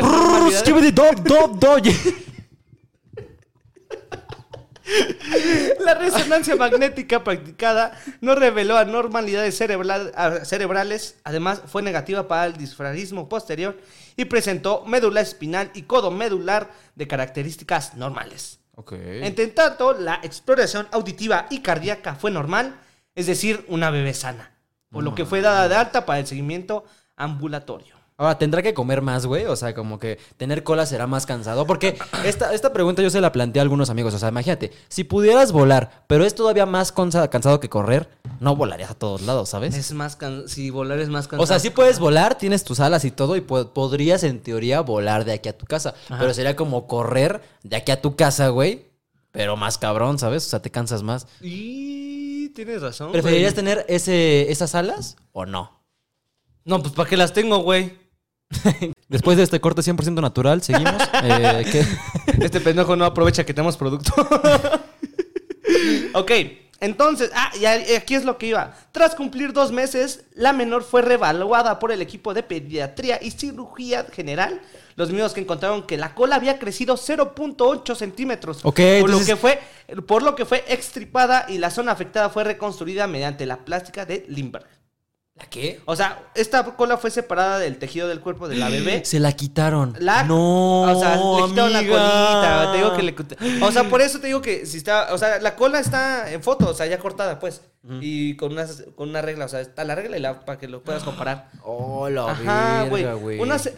[5.81, 10.12] La resonancia magnética practicada no reveló anormalidades cerebral-
[10.44, 13.77] cerebrales, además fue negativa para el disfrarismo posterior
[14.16, 18.61] y presentó médula espinal y codo medular de características normales.
[18.77, 18.92] Ok.
[18.92, 22.79] Entre tanto, la exploración auditiva y cardíaca fue normal,
[23.14, 24.55] es decir, una bebé sana,
[24.90, 26.85] por lo que fue dada de alta para el seguimiento
[27.16, 27.96] ambulatorio.
[28.19, 29.45] Ahora, ¿tendrá que comer más, güey?
[29.45, 31.67] O sea, como que tener cola será más cansado.
[31.67, 34.15] Porque esta, esta pregunta yo se la planteé a algunos amigos.
[34.15, 38.09] O sea, imagínate, si pudieras volar, pero es todavía más cansado que correr,
[38.41, 39.75] no volarías a todos lados, ¿sabes?
[39.77, 41.43] Es más can- si volar es más cansado.
[41.43, 44.81] O sea, sí puedes volar, tienes tus alas y todo, y po- podrías en teoría
[44.81, 45.95] volar de aquí a tu casa.
[46.09, 48.87] Pero sería como correr de aquí a tu casa, güey.
[49.31, 50.47] Pero más cabrón, ¿sabes?
[50.47, 51.27] O sea, te cansas más.
[51.43, 53.13] Y tienes razón.
[53.13, 53.65] ¿Preferirías güey.
[53.67, 55.83] tener ese, esas alas o no?
[56.65, 58.06] No, pues ¿para qué las tengo, güey?
[59.09, 60.95] Después de este corte 100% natural, seguimos.
[61.23, 61.85] Eh, ¿qué?
[62.45, 64.13] Este pendejo no aprovecha que tenemos producto.
[66.15, 66.31] Ok,
[66.81, 68.75] entonces, ah, y aquí es lo que iba.
[68.93, 74.05] Tras cumplir dos meses, la menor fue revaluada por el equipo de pediatría y cirugía
[74.13, 74.61] general.
[74.95, 78.61] Los mismos que encontraron que la cola había crecido 0.8 centímetros.
[78.65, 79.61] Ok, por, lo que fue,
[80.07, 84.25] por lo que fue extripada y la zona afectada fue reconstruida mediante la plástica de
[84.29, 84.76] Lindbergh.
[85.37, 85.83] ¿La qué?
[85.85, 89.03] O sea, esta cola fue separada del tejido del cuerpo de la bebé.
[89.05, 89.94] Se la quitaron.
[90.01, 92.72] La, no, o sea, le quitaron la colita.
[92.72, 95.12] Te digo que le O sea, por eso te digo que si está.
[95.12, 97.61] O sea, la cola está en foto, o sea, ya cortada, pues.
[98.01, 100.68] Y con una, con una regla, o sea, está la regla y la, para que
[100.68, 101.51] lo puedas comparar.
[101.62, 103.05] Oh, la Ajá, güey.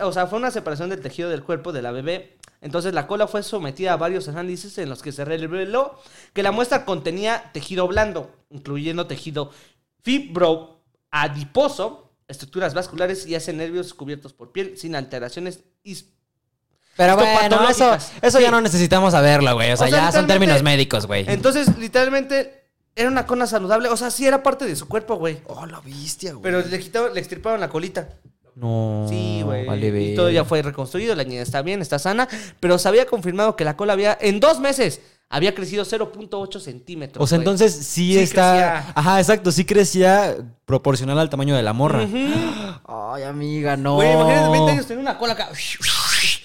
[0.00, 2.38] O sea, fue una separación del tejido del cuerpo de la bebé.
[2.60, 5.96] Entonces la cola fue sometida a varios análisis en los que se reveló
[6.32, 9.52] que la muestra contenía tejido blando, incluyendo tejido
[11.10, 15.60] fibroadiposo, estructuras vasculares y hace nervios cubiertos por piel sin alteraciones
[16.96, 19.72] Pero bueno, eso, eso ya no necesitamos saberlo, güey.
[19.72, 21.24] O sea, O sea, ya son términos médicos, güey.
[21.28, 23.88] Entonces, literalmente, era una cona saludable.
[23.88, 25.40] O sea, sí era parte de su cuerpo, güey.
[25.46, 26.42] Oh, la bestia, güey.
[26.42, 28.08] Pero le quitaron, le extirparon la colita.
[28.56, 29.06] No.
[29.08, 29.64] Sí, güey.
[29.66, 32.28] Vale, y todo ya fue reconstruido, la niña está bien, está sana.
[32.58, 37.22] Pero se había confirmado que la cola había, en dos meses, había crecido 0.8 centímetros.
[37.22, 37.42] O sea, güey.
[37.44, 38.50] entonces sí, Sí está.
[38.52, 38.92] crecía.
[38.94, 39.52] Ajá, exacto.
[39.52, 42.02] Sí crecía proporcional al tamaño de la morra.
[42.04, 42.16] Ujú.
[43.14, 43.96] Ay, amiga, no.
[43.96, 45.48] Güey, imagínate 20 años tener una cola acá.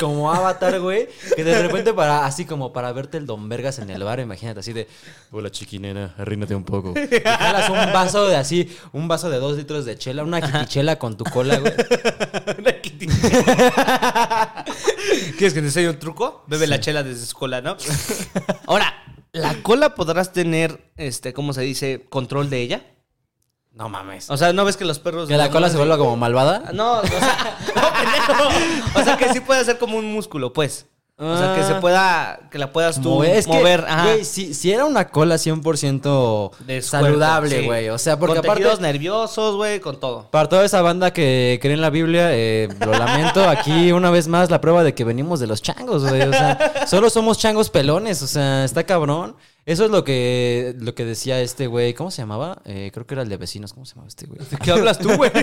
[0.04, 1.08] Como avatar, güey.
[1.34, 4.60] Que de repente para, así como para verte el don Vergas en el bar, imagínate
[4.60, 4.90] así de.
[5.32, 6.94] Hola chiquinena, arrímate un poco.
[6.94, 11.00] Y jalas un vaso de así, un vaso de dos litros de chela, una jitichela
[11.00, 11.72] con tu cola, güey.
[15.38, 16.44] ¿Quieres que te enseñe un truco?
[16.48, 17.78] Bebe la chela desde su cola, ¿no?
[18.68, 18.94] Ahora,
[19.32, 22.93] ¿la cola podrás tener, este, cómo se dice, control de ella?
[23.74, 24.30] No mames.
[24.30, 25.28] O sea, ¿no ves que los perros...
[25.28, 26.64] Que la cola se vuelva como malvada.
[26.74, 29.00] No, o sea, no, pendejo.
[29.00, 30.86] O sea, que sí puede ser como un músculo, pues.
[31.16, 31.80] O sea, que se Ah.
[31.80, 33.36] pueda, que la puedas tú Mover.
[33.38, 33.86] Es que, mover.
[33.88, 34.04] ajá.
[34.06, 37.66] güey, si, si era una cola 100% De su saludable, cuerpo, sí.
[37.68, 37.90] güey.
[37.90, 38.82] O sea, porque con aparte...
[38.82, 40.28] nerviosos, güey, con todo.
[40.32, 43.48] Para toda esa banda que cree en la Biblia, eh, lo lamento.
[43.48, 46.24] Aquí, una vez más, la prueba de que venimos de los changos, güey.
[46.24, 48.22] O sea, solo somos changos pelones.
[48.24, 49.36] O sea, está cabrón.
[49.66, 51.94] Eso es lo que, lo que decía este güey.
[51.94, 52.62] ¿Cómo se llamaba?
[52.66, 53.72] Eh, creo que era el de vecinos.
[53.72, 54.40] ¿Cómo se llamaba este güey?
[54.50, 55.32] ¿De qué hablas tú, güey?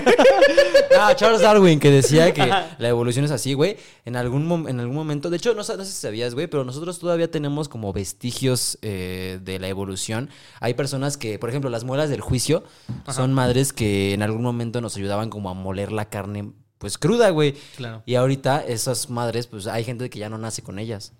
[0.99, 3.77] Ah, Charles Darwin, que decía que la evolución es así, güey.
[4.03, 6.99] En algún, en algún momento, de hecho, no, no sé si sabías, güey, pero nosotros
[6.99, 10.29] todavía tenemos como vestigios eh, de la evolución.
[10.59, 12.65] Hay personas que, por ejemplo, las muelas del juicio
[13.09, 17.29] son madres que en algún momento nos ayudaban como a moler la carne, pues cruda,
[17.29, 17.53] güey.
[17.77, 18.03] Claro.
[18.05, 21.13] Y ahorita esas madres, pues hay gente que ya no nace con ellas.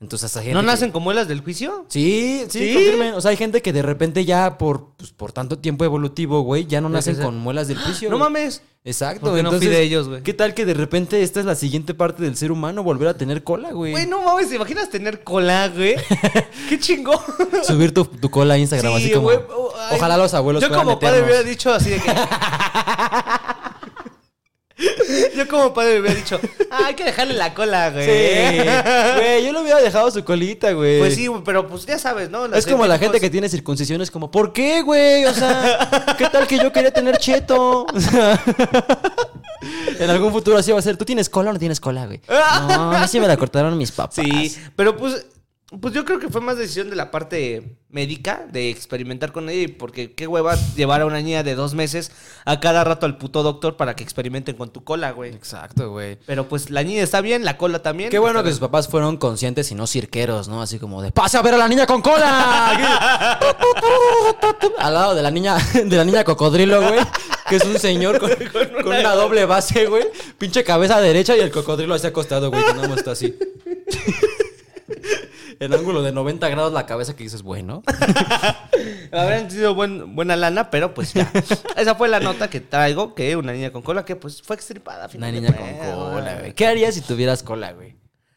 [0.00, 1.84] Entonces, esa gente ¿No que- nacen como las del juicio?
[1.88, 2.74] Sí, sí, ¿Sí?
[2.74, 3.14] confirmen.
[3.14, 6.66] O sea, hay gente que de repente ya por, pues, por tanto tiempo evolutivo, güey,
[6.66, 8.08] ya no nacen que con muelas del juicio.
[8.08, 8.30] No güey.
[8.30, 8.62] mames.
[8.84, 9.22] Exacto.
[9.22, 10.22] ¿Por qué no entonces, fui de ellos, güey?
[10.22, 13.14] ¿Qué tal que de repente esta es la siguiente parte del ser humano, volver a
[13.14, 13.90] tener cola, güey?
[13.90, 15.96] Güey, no mames, ¿te imaginas tener cola, güey?
[16.68, 17.18] Qué chingón.
[17.64, 19.24] Subir tu, tu cola a Instagram así como...
[19.24, 19.72] güey, oh.
[19.92, 22.10] Ojalá los abuelos Yo como padre hubiera dicho así de que...
[25.36, 28.04] Yo como padre hubiera dicho, ah, hay que dejarle la cola, güey.
[28.04, 28.64] Sí,
[29.16, 30.98] güey, yo le hubiera dejado su colita, güey.
[31.00, 32.46] Pues sí, pero pues ya sabes, ¿no?
[32.46, 35.24] Las Es como la gente que tiene circuncisiones como, ¿por qué, güey?
[35.24, 37.86] O sea, ¿qué tal que yo quería tener cheto?
[37.98, 38.40] O sea,
[39.98, 42.20] en algún futuro así va a ser, ¿tú tienes cola o no tienes cola, güey?
[42.28, 44.14] No, a mí sí me la cortaron mis papás.
[44.14, 45.26] Sí, pero pues,
[45.80, 49.74] pues yo creo que fue más decisión de la parte médica de experimentar con ella,
[49.78, 52.10] porque qué hueva llevar a una niña de dos meses
[52.46, 55.34] a cada rato al puto doctor para que experimenten con tu cola, güey.
[55.34, 56.16] Exacto, güey.
[56.24, 58.08] Pero pues la niña está bien, la cola también.
[58.08, 60.62] Qué bueno que sus papás fueron conscientes y no cirqueros, ¿no?
[60.62, 63.38] Así como de ¡Pase a ver a la niña con cola!
[64.78, 67.00] Al lado de la niña, de la niña cocodrilo, güey.
[67.46, 68.30] Que es un señor con,
[68.82, 70.04] con una doble base, güey.
[70.38, 72.64] Pinche cabeza derecha y el cocodrilo así acostado, güey.
[72.64, 73.36] Que más está así.
[75.60, 77.82] En ángulo de 90 grados la cabeza que dices, bueno.
[79.12, 81.30] Habrán sido buen- buena lana, pero pues ya.
[81.76, 85.08] Esa fue la nota que traigo, que una niña con cola que pues fue extripada.
[85.14, 86.54] Una niña con cola, güey.
[86.54, 87.96] ¿Qué harías si tuvieras cola, güey?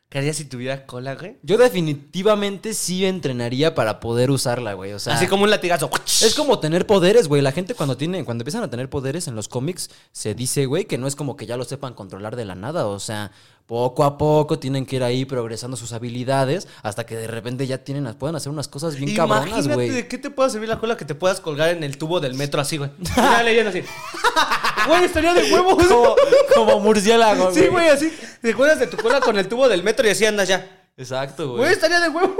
[0.09, 1.37] ¿Qué harías si tuviera cola, güey?
[1.41, 4.91] Yo definitivamente sí entrenaría para poder usarla, güey.
[4.91, 5.89] O sea, Así como un latigazo.
[6.05, 7.41] Es como tener poderes, güey.
[7.41, 10.83] La gente cuando tiene, cuando empiezan a tener poderes en los cómics, se dice, güey,
[10.83, 12.87] que no es como que ya lo sepan controlar de la nada.
[12.87, 13.31] O sea,
[13.65, 17.77] poco a poco tienen que ir ahí progresando sus habilidades hasta que de repente ya
[17.79, 19.89] tienen, pueden hacer unas cosas bien cabronas, Imagínate güey.
[19.89, 22.33] de qué te puede servir la cola que te puedas colgar en el tubo del
[22.33, 22.89] metro así, güey.
[23.15, 23.81] Mira, leyendo así.
[24.87, 25.85] Güey, estaría de huevos.
[25.87, 26.15] Como,
[26.55, 28.11] como murciélago, Sí, güey, así.
[28.41, 30.77] Te cuelgas de tu cola con el tubo del metro y así andas ya.
[30.97, 31.71] Exacto, Güey, güey.
[31.71, 32.35] estaría de huevos.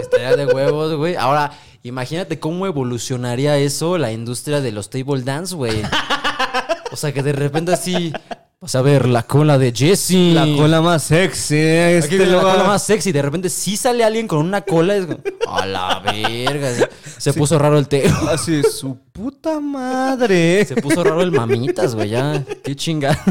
[0.00, 1.16] Estaría de huevos, güey.
[1.16, 5.82] Ahora, imagínate cómo evolucionaría eso la industria de los table dance, güey.
[6.92, 8.12] O sea, que de repente así
[8.60, 10.34] Vas a ver la cola de Jesse.
[10.34, 11.54] La cola más sexy.
[11.54, 13.12] Aquí Este viene la cola más sexy.
[13.12, 14.96] De repente sí sale alguien con una cola.
[14.96, 16.88] Es como, a la verga.
[17.18, 18.12] Se, puso raro el teo.
[18.28, 20.64] Así, su puta madre.
[20.64, 22.08] Se puso raro el mamitas, güey.
[22.08, 22.44] Ya.
[22.64, 23.22] Qué chingada.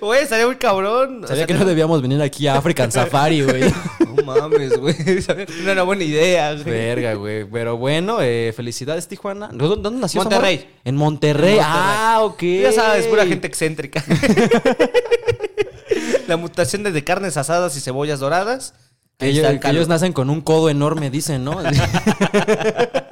[0.00, 1.22] Güey, estaría muy cabrón.
[1.22, 3.72] O Sabía sea, que no debíamos venir aquí a African Safari, güey.
[4.24, 4.94] No mames, güey.
[5.64, 6.64] No era buena idea, güey.
[6.64, 7.44] Verga, güey.
[7.44, 9.48] Pero bueno, eh, felicidades, Tijuana.
[9.52, 10.20] ¿Dónde, dónde nació?
[10.20, 10.68] Monterrey.
[10.84, 11.54] En Monterrey.
[11.54, 11.58] En Monterrey.
[11.62, 12.42] Ah, ok.
[12.62, 14.04] Ya sabes, pura gente excéntrica.
[16.28, 18.74] La mutación de carnes asadas y cebollas doradas.
[19.18, 21.58] Ellos, ellos nacen con un codo enorme, dicen, ¿no?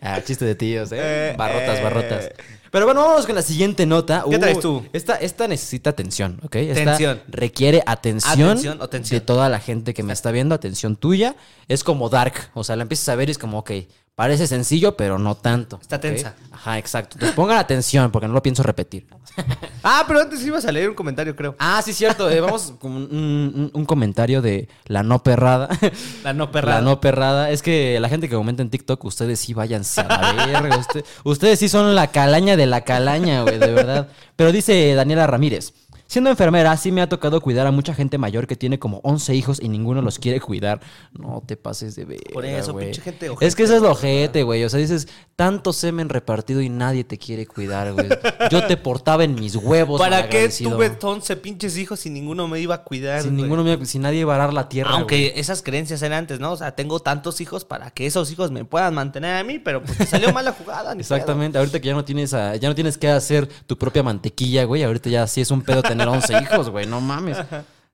[0.00, 0.98] ah, chiste de tíos, ¿eh?
[1.00, 1.82] Eh, Barrotas, eh.
[1.82, 2.30] barrotas.
[2.70, 4.24] Pero bueno, vamos con la siguiente nota.
[4.28, 4.86] ¿Qué Uh, traes tú?
[4.92, 6.54] Esta, esta necesita atención, ¿ok?
[6.56, 7.20] Esta Tensión.
[7.28, 9.18] requiere atención, Atención o tensión.
[9.18, 11.34] de toda la gente que me está viendo, atención tuya.
[11.66, 13.72] Es como Dark, o sea, la empiezas a ver y es como, ok,
[14.20, 15.78] parece sencillo, pero no tanto.
[15.80, 16.34] Está tensa.
[16.52, 17.14] Ajá, exacto.
[17.14, 19.06] Entonces pongan atención, porque no lo pienso repetir.
[19.82, 21.56] Ah, pero antes ibas a leer un comentario, creo.
[21.58, 22.28] Ah, sí, cierto.
[22.28, 25.70] eh, vamos con un, un- un comentario de la no perrada.
[26.22, 26.80] La no perrada.
[26.80, 27.48] La no perrada.
[27.50, 30.76] Es que la gente que comenta en TikTok, ustedes sí váyanse a la verga.
[30.76, 34.08] Usted- ustedes sí son la calaña de la calaña, güey, de verdad.
[34.36, 35.72] Pero dice Daniela Ramírez.
[36.10, 39.32] Siendo enfermera, sí me ha tocado cuidar a mucha gente mayor que tiene como 11
[39.36, 40.80] hijos y ninguno los quiere cuidar.
[41.12, 42.18] No te pases de ver.
[42.32, 44.64] Por eso, pinche gente Es ojete, que eso es lo ojete, güey.
[44.64, 48.08] O sea, dices, tanto semen repartido y nadie te quiere cuidar, güey.
[48.50, 50.00] Yo te portaba en mis huevos.
[50.00, 53.22] ¿Para qué tuve 11 pinches hijos y ninguno me iba a cuidar?
[53.22, 53.42] Sin güey?
[53.42, 54.90] ninguno, me- sin nadie iba a arar la tierra.
[54.90, 56.50] Aunque esas creencias eran antes, ¿no?
[56.50, 59.80] O sea, tengo tantos hijos para que esos hijos me puedan mantener a mí, pero
[59.84, 60.92] pues te salió mal la jugada.
[60.92, 64.02] ni Exactamente, ahorita que ya no tienes a- ya no tienes que hacer tu propia
[64.02, 64.82] mantequilla, güey.
[64.82, 67.38] Ahorita ya sí es un pedo tener 11 hijos, güey, no mames.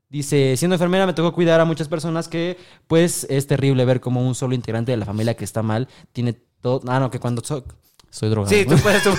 [0.08, 4.24] Dice, siendo enfermera me tocó cuidar a muchas personas que pues es terrible ver como
[4.26, 7.42] un solo integrante de la familia que está mal tiene todo, ah no, que cuando
[7.44, 7.64] so-
[8.10, 8.54] soy drogado.
[8.54, 9.10] Sí, tú puedes, tú,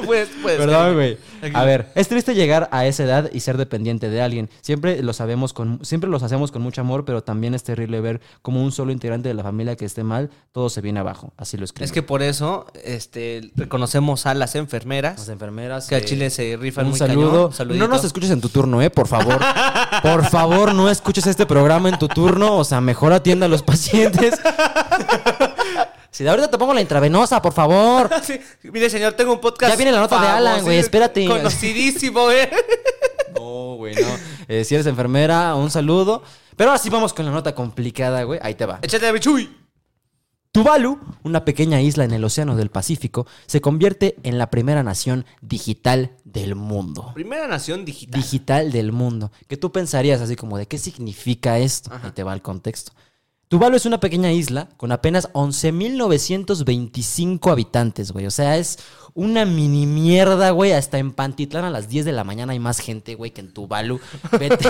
[0.00, 0.28] tú puedes.
[0.42, 1.18] Perdón, güey.
[1.54, 4.50] A ver, es triste llegar a esa edad y ser dependiente de alguien.
[4.60, 8.20] Siempre lo sabemos con, siempre los hacemos con mucho amor, pero también es terrible ver
[8.42, 11.32] como un solo integrante de la familia que esté mal, todo se viene abajo.
[11.36, 11.84] Así lo escribo.
[11.84, 16.30] Es que por eso este, reconocemos a las enfermeras las enfermeras que al eh, chile
[16.30, 17.50] se rifan un muy saludo.
[17.50, 17.78] cañón.
[17.78, 19.38] No nos escuches en tu turno, eh, por favor.
[20.02, 22.56] Por favor, no escuches este programa en tu turno.
[22.56, 24.34] O sea, mejor atienda a los pacientes.
[26.10, 28.10] Si de ahorita te pongo la intravenosa, por favor.
[28.22, 29.72] Sí, Mire, señor, tengo un podcast.
[29.72, 31.26] Ya viene la nota de Alan, güey, espérate.
[31.26, 32.50] Conocidísimo, eh.
[33.34, 34.08] No, güey, no.
[34.48, 36.22] Eh, si eres enfermera, un saludo.
[36.56, 38.40] Pero ahora sí vamos con la nota complicada, güey.
[38.42, 38.80] Ahí te va.
[38.82, 39.48] Échate a bichuy.
[40.50, 45.26] Tuvalu, una pequeña isla en el Océano del Pacífico, se convierte en la primera nación
[45.42, 47.12] digital del mundo.
[47.14, 48.20] Primera nación digital.
[48.20, 49.30] digital del mundo.
[49.46, 51.92] Que tú pensarías así como de qué significa esto.
[52.02, 52.92] Ahí te va el contexto.
[53.48, 58.26] Tuvalu es una pequeña isla con apenas 11.925 habitantes, güey.
[58.26, 58.78] O sea, es
[59.14, 60.72] una mini mierda, güey.
[60.72, 63.54] Hasta en Pantitlán a las 10 de la mañana hay más gente, güey, que en
[63.54, 64.00] Tuvalu.
[64.38, 64.68] Vete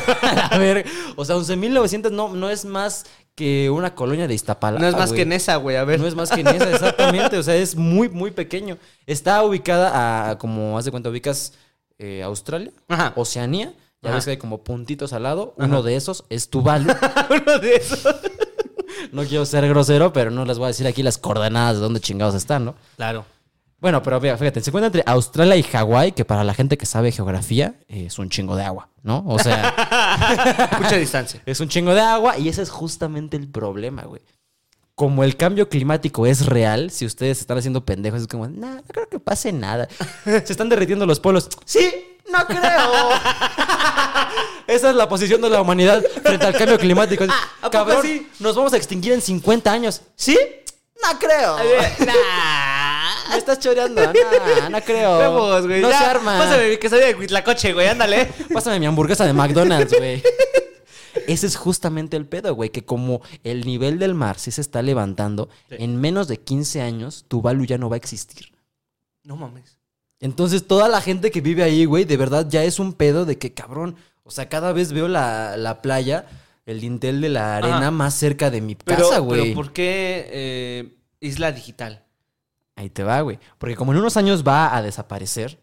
[0.50, 0.86] a ver.
[1.16, 5.12] O sea, 11.900 no, no es más que una colonia de Iztapalapa, no es más
[5.12, 5.74] que en esa, güey.
[5.76, 5.98] A ver.
[5.98, 7.36] No es más que en esa, exactamente.
[7.36, 8.78] O sea, es muy, muy pequeño.
[9.06, 11.54] Está ubicada a, como, haz de cuenta, ubicas
[11.98, 13.12] eh, Australia, Ajá.
[13.16, 13.74] Oceanía.
[14.02, 14.18] Ya Ajá.
[14.18, 15.54] ves que hay como puntitos al lado.
[15.56, 16.92] Uno de esos es Tuvalu.
[17.30, 18.06] Uno de esos.
[19.12, 22.00] No quiero ser grosero, pero no les voy a decir aquí las coordenadas de dónde
[22.00, 22.74] chingados están, ¿no?
[22.96, 23.24] Claro.
[23.80, 27.12] Bueno, pero fíjate, se encuentra entre Australia y Hawái, que para la gente que sabe
[27.12, 29.22] geografía eh, es un chingo de agua, ¿no?
[29.26, 29.72] O sea,
[30.82, 31.40] Mucha distancia.
[31.46, 34.20] es un chingo de agua y ese es justamente el problema, güey.
[34.96, 38.82] Como el cambio climático es real, si ustedes están haciendo pendejos, es como, nah, no
[38.82, 39.86] creo que pase nada.
[40.24, 41.48] Se están derritiendo los polos.
[41.64, 43.10] Sí, no creo.
[44.66, 47.24] Esa es la posición de la humanidad frente al cambio climático.
[47.24, 47.26] ¿a
[47.62, 48.28] poco Cabrón, sí?
[48.38, 50.02] nos vamos a extinguir en 50 años.
[50.14, 50.38] ¿Sí?
[51.02, 51.56] No creo.
[53.30, 54.02] Me estás choreando.
[54.02, 55.18] No, no creo.
[55.18, 55.80] Vamos, güey.
[55.80, 56.38] No ya, se arma.
[56.38, 57.88] Pásame mi quesadilla de Huitlacoche, güey.
[57.88, 58.26] Ándale.
[58.52, 60.22] Pásame mi hamburguesa de McDonald's, güey.
[61.26, 64.82] Ese es justamente el pedo, güey, que como el nivel del mar sí se está
[64.82, 68.52] levantando, en menos de 15 años, Tuvalu ya no va a existir.
[69.24, 69.77] No mames.
[70.20, 73.38] Entonces, toda la gente que vive ahí, güey, de verdad ya es un pedo de
[73.38, 76.26] que, cabrón, o sea, cada vez veo la, la playa,
[76.66, 77.90] el dintel de la arena Ajá.
[77.90, 79.42] más cerca de mi Pero, casa, güey.
[79.42, 82.04] pero ¿por qué eh, isla digital?
[82.76, 83.38] Ahí te va, güey.
[83.58, 85.60] Porque como en unos años va a desaparecer,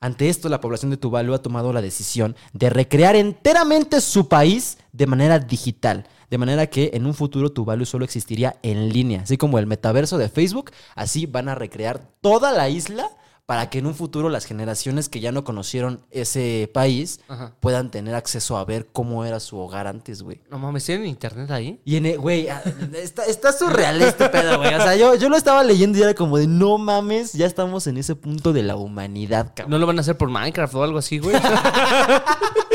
[0.00, 4.78] ante esto la población de Tuvalu ha tomado la decisión de recrear enteramente su país
[4.92, 6.06] de manera digital.
[6.30, 9.22] De manera que en un futuro Tuvalu solo existiría en línea.
[9.22, 13.10] Así como el metaverso de Facebook, así van a recrear toda la isla
[13.48, 17.54] para que en un futuro las generaciones que ya no conocieron ese país Ajá.
[17.60, 20.42] puedan tener acceso a ver cómo era su hogar antes, güey.
[20.50, 21.80] No mames, ¿tienen internet ahí?
[21.82, 24.74] Y en, e- güey, ah, está, está surreal este pedo, güey.
[24.74, 27.86] O sea, yo, yo lo estaba leyendo y era como de, no mames, ya estamos
[27.86, 29.70] en ese punto de la humanidad, cabrón.
[29.70, 31.34] ¿No lo van a hacer por Minecraft o algo así, güey?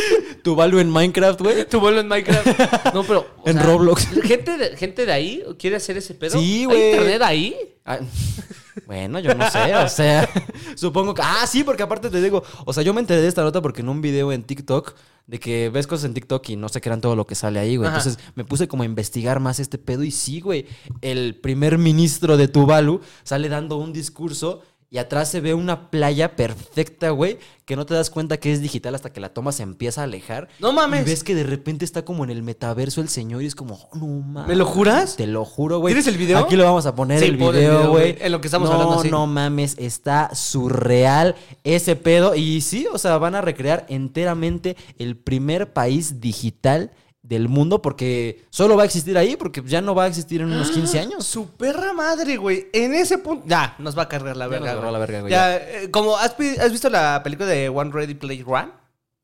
[0.44, 1.68] Tu value en Minecraft, güey.
[1.68, 2.94] tu vuelo en Minecraft.
[2.94, 3.28] No, pero.
[3.46, 4.08] En Roblox.
[4.24, 6.39] ¿gente de, ¿Gente de ahí quiere hacer ese pedo?
[6.39, 6.92] Sí, ¿Hay güey.
[6.92, 7.56] internet ahí?
[7.86, 8.00] Ah,
[8.86, 10.30] bueno, yo no sé, o sea,
[10.76, 11.22] supongo que...
[11.22, 13.82] Ah, sí, porque aparte te digo, o sea, yo me enteré de esta nota porque
[13.82, 14.96] en un video en TikTok,
[15.28, 17.76] de que ves cosas en TikTok y no se crean todo lo que sale ahí,
[17.78, 17.89] güey.
[17.89, 17.98] Ajá.
[17.98, 20.66] Entonces me puse como a investigar más este pedo y sí, güey,
[21.02, 24.62] el primer ministro de Tuvalu sale dando un discurso
[24.93, 28.62] y atrás se ve una playa perfecta, güey, que no te das cuenta que es
[28.62, 30.49] digital hasta que la toma se empieza a alejar.
[30.60, 31.01] No mames.
[31.01, 33.73] Y ves que de repente está como en el metaverso el señor y es como,
[33.91, 34.49] oh, no mames.
[34.49, 35.15] ¿Me lo juras?
[35.15, 35.95] Te lo juro, güey.
[35.95, 36.38] ¿Tienes el video?
[36.38, 38.17] Aquí lo vamos a poner Sí, el video, güey.
[38.19, 39.10] en lo que estamos no, hablando, sí.
[39.10, 42.36] No mames, está surreal ese pedo.
[42.36, 46.91] Y sí, o sea, van a recrear enteramente el primer país digital
[47.24, 50.52] del mundo porque solo va a existir ahí porque ya no va a existir en
[50.52, 51.26] unos 15 años.
[51.26, 52.68] Su perra madre, güey.
[52.74, 53.46] En ese punto.
[53.48, 54.76] Ya, nos va a cargar la Ya verga.
[54.76, 58.44] nos la verga, güey, Ya, eh, como, ¿has, visto la película de One Ready Play
[58.46, 58.70] One?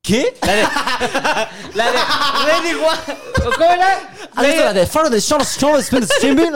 [0.01, 0.33] ¿Qué?
[0.41, 0.63] La de.
[1.75, 1.97] la de
[2.45, 3.19] Ready One.
[3.43, 4.15] ¿Cómo era?
[4.33, 6.51] ¿Has visto la de Faro de Sean Sean Spin Streaming?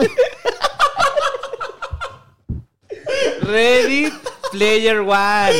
[3.42, 4.10] Ready
[4.50, 5.52] Player One.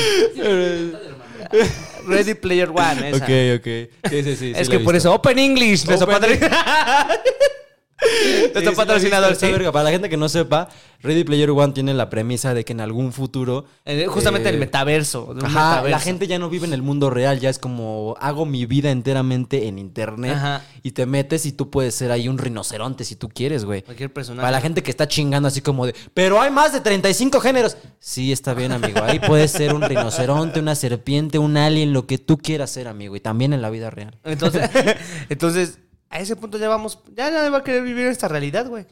[2.06, 3.24] Ready Player One, esa.
[3.24, 4.10] Ok, ok.
[4.10, 4.52] Sí, sí, sí.
[4.56, 6.18] Es sí que por eso, Open English, nuestro.
[6.20, 6.38] Sí,
[8.52, 9.46] nuestro sí, patrocinador, sí.
[9.72, 10.68] Para la gente que no sepa,
[11.02, 13.66] Ready Player One tiene la premisa de que en algún futuro.
[13.84, 15.34] Eh, Justamente eh, el metaverso.
[15.34, 15.90] de un Ajá, metaverso.
[15.90, 18.90] la gente ya no vive en el mundo real, ya es como hago mi vida
[18.90, 20.62] enteramente en internet Ajá.
[20.82, 23.82] y te metes y tú puedes ser ahí un rinoceronte si tú quieres, güey.
[23.82, 24.42] Cualquier personaje.
[24.42, 27.76] Para la gente que está chingando así como de, pero hay más de 35 géneros.
[28.00, 29.00] Sí, está bien, amigo.
[29.02, 33.16] Ahí puedes ser un rinoceronte, una serpiente, un alien, lo que tú quieras ser, amigo.
[33.16, 34.18] Y también en la vida real.
[34.24, 34.68] Entonces,
[35.28, 35.78] entonces,
[36.14, 37.00] a ese punto ya vamos.
[37.14, 38.86] Ya nadie va a querer vivir esta realidad, güey.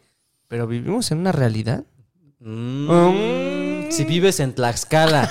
[0.49, 1.85] Pero vivimos en una realidad.
[2.41, 5.31] Mm, Si vives en Tlaxcala,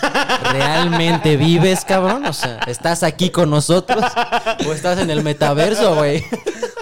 [0.53, 2.25] ¿realmente vives, cabrón?
[2.25, 4.03] O sea, ¿estás aquí con nosotros?
[4.67, 6.23] ¿O estás en el metaverso, güey?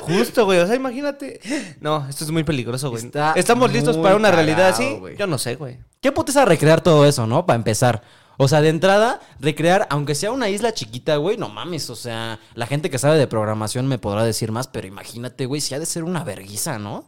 [0.02, 0.60] Justo, güey.
[0.60, 1.40] O sea, imagínate.
[1.82, 3.06] No, esto es muy peligroso, güey.
[3.06, 5.00] Está ¿Estamos listos para una realidad así?
[5.18, 5.80] Yo no sé, güey.
[6.02, 7.46] ¿Qué putiza recrear todo eso, no?
[7.46, 8.04] Para empezar.
[8.42, 11.90] O sea, de entrada, recrear, aunque sea una isla chiquita, güey, no mames.
[11.90, 15.60] O sea, la gente que sabe de programación me podrá decir más, pero imagínate, güey,
[15.60, 17.04] si ha de ser una verguiza, ¿no?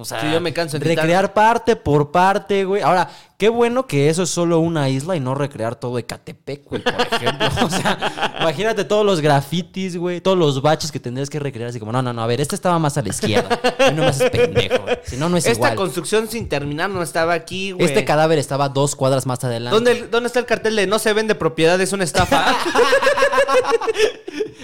[0.00, 2.82] O sea, Sí, yo me canso de quitar- recrear parte por parte, güey.
[2.82, 6.82] Ahora, qué bueno que eso es solo una isla y no recrear todo Ecatepec, güey,
[6.82, 7.48] por ejemplo.
[7.66, 11.68] o sea, imagínate todos los grafitis, güey, todos los baches que tendrías que recrear.
[11.70, 13.60] Así como, no, no, no, a ver, este estaba más a la izquierda.
[13.90, 14.84] Y no me haces pendejo.
[15.04, 15.74] Si no, no es Esta igual.
[15.76, 17.86] construcción sin terminar no estaba aquí, güey.
[17.86, 19.74] Este cadáver estaba dos cuadras más adelante.
[19.74, 21.80] ¿Dónde, ¿Dónde está el cartel de no se vende propiedad?
[21.80, 22.54] Es una estafa.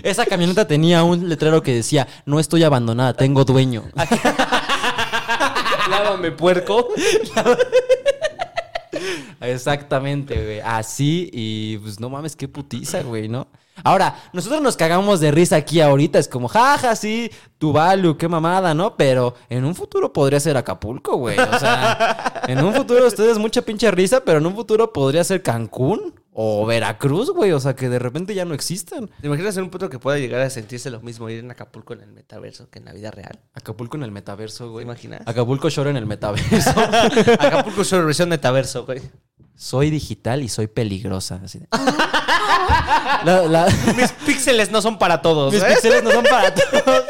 [0.03, 3.85] Esa camioneta tenía un letrero que decía, no estoy abandonada, tengo dueño.
[6.17, 6.89] Lávame, puerco.
[9.41, 10.63] Exactamente.
[10.63, 13.47] Así y pues no mames, qué putiza, güey, ¿no?
[13.85, 18.73] Ahora, nosotros nos cagamos de risa aquí ahorita, es como, jaja, sí, Tuvalu, qué mamada,
[18.73, 18.97] ¿no?
[18.97, 21.39] Pero en un futuro podría ser Acapulco, güey.
[21.39, 25.43] O sea, en un futuro ustedes mucha pinche risa, pero en un futuro podría ser
[25.43, 27.53] Cancún o Veracruz, güey.
[27.53, 29.09] O sea, que de repente ya no existan.
[29.21, 31.95] ¿Te imaginas en un punto que pueda llegar a sentirse lo mismo ir en Acapulco
[31.95, 33.41] en el metaverso que en la vida real?
[33.55, 34.85] Acapulco en el metaverso, güey.
[34.85, 35.23] ¿Te imaginas?
[35.25, 36.71] Acapulco Shore en el metaverso.
[37.41, 39.01] Acapulco su versión metaverso, güey.
[39.55, 41.41] soy digital y soy peligrosa.
[41.43, 41.69] Así de-
[43.25, 45.67] La- la- Mis píxeles no son para todos, mis ¿eh?
[45.71, 47.05] píxeles no son para todos.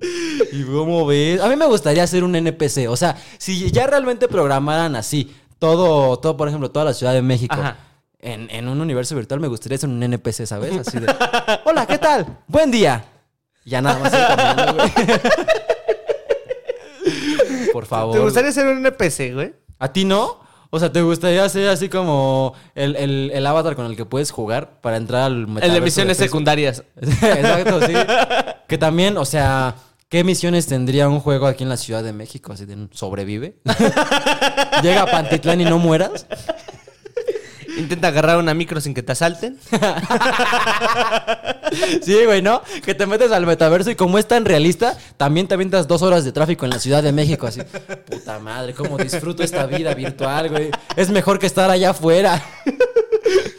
[0.52, 1.40] ¿Y cómo ves?
[1.40, 2.88] A mí me gustaría ser un NPC.
[2.88, 7.22] O sea, si ya realmente programaran así, todo, todo por ejemplo, toda la Ciudad de
[7.22, 7.54] México.
[7.58, 7.76] Ajá.
[8.20, 10.76] En, en un universo virtual me gustaría ser un NPC, ¿sabes?
[10.76, 11.06] Así de,
[11.64, 12.38] hola, ¿qué tal?
[12.48, 13.04] Buen día.
[13.64, 14.90] Ya nada más ir caminando, güey.
[17.72, 18.14] Por favor.
[18.14, 19.54] ¿Te gustaría ser un NPC, güey?
[19.78, 20.40] ¿A ti no?
[20.70, 24.30] O sea, ¿te gustaría ser así como el, el- el avatar con el que puedes
[24.30, 26.82] jugar para entrar al El de misiones secundarias.
[27.00, 27.94] Exacto, sí.
[28.66, 29.74] Que también, o sea,
[30.08, 32.52] ¿qué misiones tendría un juego aquí en la Ciudad de México?
[32.52, 33.56] Así de sobrevive.
[34.82, 36.26] Llega a Pantitlán y no mueras.
[37.76, 39.58] Intenta agarrar una micro sin que te asalten.
[42.02, 42.62] Sí, güey, ¿no?
[42.82, 46.24] Que te metes al metaverso y como es tan realista, también te avientas dos horas
[46.24, 47.46] de tráfico en la Ciudad de México.
[47.46, 47.60] Así,
[48.06, 50.70] puta madre, cómo disfruto esta vida virtual, güey.
[50.96, 52.42] Es mejor que estar allá afuera.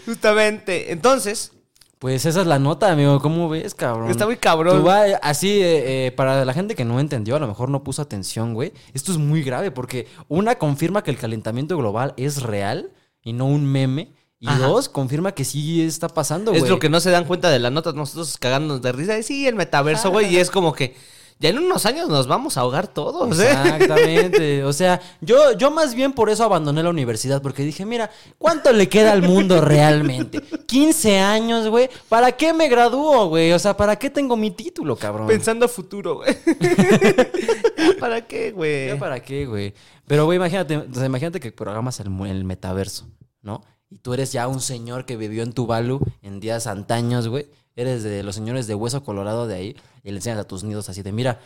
[0.06, 0.92] Justamente.
[0.92, 1.52] Entonces,
[2.00, 3.20] Pues esa es la nota, amigo.
[3.20, 4.10] ¿Cómo ves, cabrón?
[4.10, 4.82] Está muy cabrón.
[4.82, 8.02] Tú así, eh, eh, para la gente que no entendió, a lo mejor no puso
[8.02, 8.72] atención, güey.
[8.94, 13.48] Esto es muy grave porque una confirma que el calentamiento global es real y no
[13.48, 14.14] un meme.
[14.40, 14.68] Y Ajá.
[14.68, 16.64] dos, confirma que sí está pasando, güey.
[16.64, 19.18] Es lo que no se dan cuenta de la nota, nosotros cagándonos de risa.
[19.18, 20.34] Y sí, el metaverso, güey.
[20.34, 20.96] Y es como que
[21.40, 23.50] ya en unos años nos vamos a ahogar todos, ¿eh?
[23.50, 24.64] Exactamente.
[24.70, 28.74] O sea, yo, yo más bien por eso abandoné la universidad, porque dije, mira, ¿cuánto
[28.74, 30.42] le queda al mundo realmente?
[30.42, 31.90] 15 años, güey.
[32.10, 33.54] ¿Para qué me gradúo, güey?
[33.54, 35.28] O sea, ¿para qué tengo mi título, cabrón?
[35.28, 36.36] Pensando a futuro, güey.
[38.00, 38.88] ¿Para qué, güey?
[38.88, 39.74] ¿Ya para qué, güey?
[40.06, 40.74] Pero, güey, imagínate,
[41.06, 43.08] imagínate que programas el, el metaverso,
[43.42, 43.64] ¿no?
[43.90, 47.48] Y tú eres ya un señor que vivió en Tuvalu en días antaños, güey.
[47.80, 50.90] Eres de los señores de hueso colorado de ahí y le enseñas a tus nidos
[50.90, 51.40] así de, mira,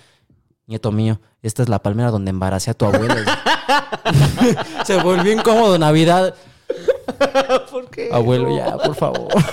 [0.65, 3.23] nieto mío, esta es la palmera donde embaracé a tu abuela.
[4.85, 6.33] Se volvió incómodo Navidad.
[7.71, 8.09] ¿Por qué?
[8.11, 9.27] Abuelo, ya, por favor.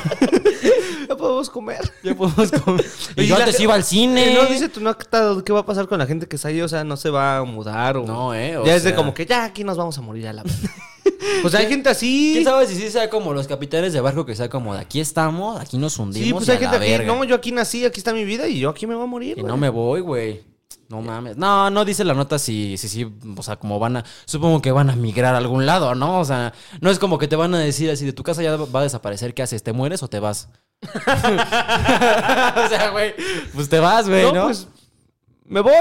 [1.08, 1.80] Ya podemos comer.
[2.04, 2.86] Ya podemos comer.
[3.16, 4.32] Y yo antes iba al cine.
[4.32, 6.68] No dice tu nota qué va a pasar con la gente que está ahí, o
[6.68, 9.12] sea, no se va a mudar o No, eh, o ya es de sea- como
[9.12, 10.44] que ya aquí nos vamos a morir a la.
[11.42, 12.30] Pues hay gente así.
[12.34, 15.00] ¿Quién sabe si sí sea como los capitanes de barco que sea como de aquí
[15.00, 16.90] estamos, aquí nos hundimos Sí, pues y hay a gente la aquí.
[16.92, 17.14] verga"?
[17.14, 19.38] No, yo aquí nací, aquí está mi vida y yo aquí me voy a morir.
[19.38, 19.50] Y güey.
[19.50, 20.42] no me voy, güey.
[20.88, 21.36] No mames.
[21.36, 24.72] No, no dice la nota si, si, si, o sea, como van a, supongo que
[24.72, 26.18] van a migrar a algún lado, ¿no?
[26.18, 28.56] O sea, no es como que te van a decir así de tu casa ya
[28.56, 29.62] va a desaparecer, ¿qué haces?
[29.62, 30.48] ¿Te mueres o te vas?
[30.82, 33.14] o sea, güey,
[33.54, 34.32] pues te vas, güey, ¿no?
[34.32, 34.66] No, pues
[35.46, 35.72] me voy.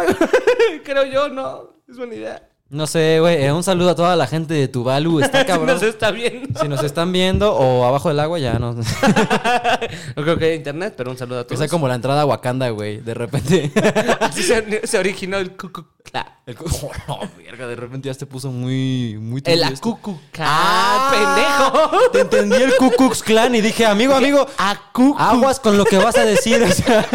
[0.84, 1.74] Creo yo, no.
[1.88, 2.49] Es buena idea.
[2.72, 3.44] No sé, güey.
[3.44, 5.22] eh, un saludo a toda la gente de Tuvalu.
[5.22, 5.68] Está cabrón.
[5.74, 6.60] No se está viendo.
[6.60, 8.74] Si nos están viendo o abajo del agua, ya no.
[10.16, 11.58] No creo que haya internet, pero un saludo a todos.
[11.58, 12.98] sea como la entrada a Wakanda, güey.
[13.02, 13.72] De repente.
[14.20, 15.84] Así se, se originó el cucu.
[16.46, 20.20] El cu- oh, no, verga, de repente ya se puso muy, muy El acucu.
[20.40, 21.12] ¡Ah!
[21.12, 22.10] pendejo!
[22.12, 25.16] Te entendí el Ku Klux Klan y dije, amigo, amigo, Acucu.
[25.20, 26.62] aguas con lo que vas a decir.
[26.64, 27.06] o sea.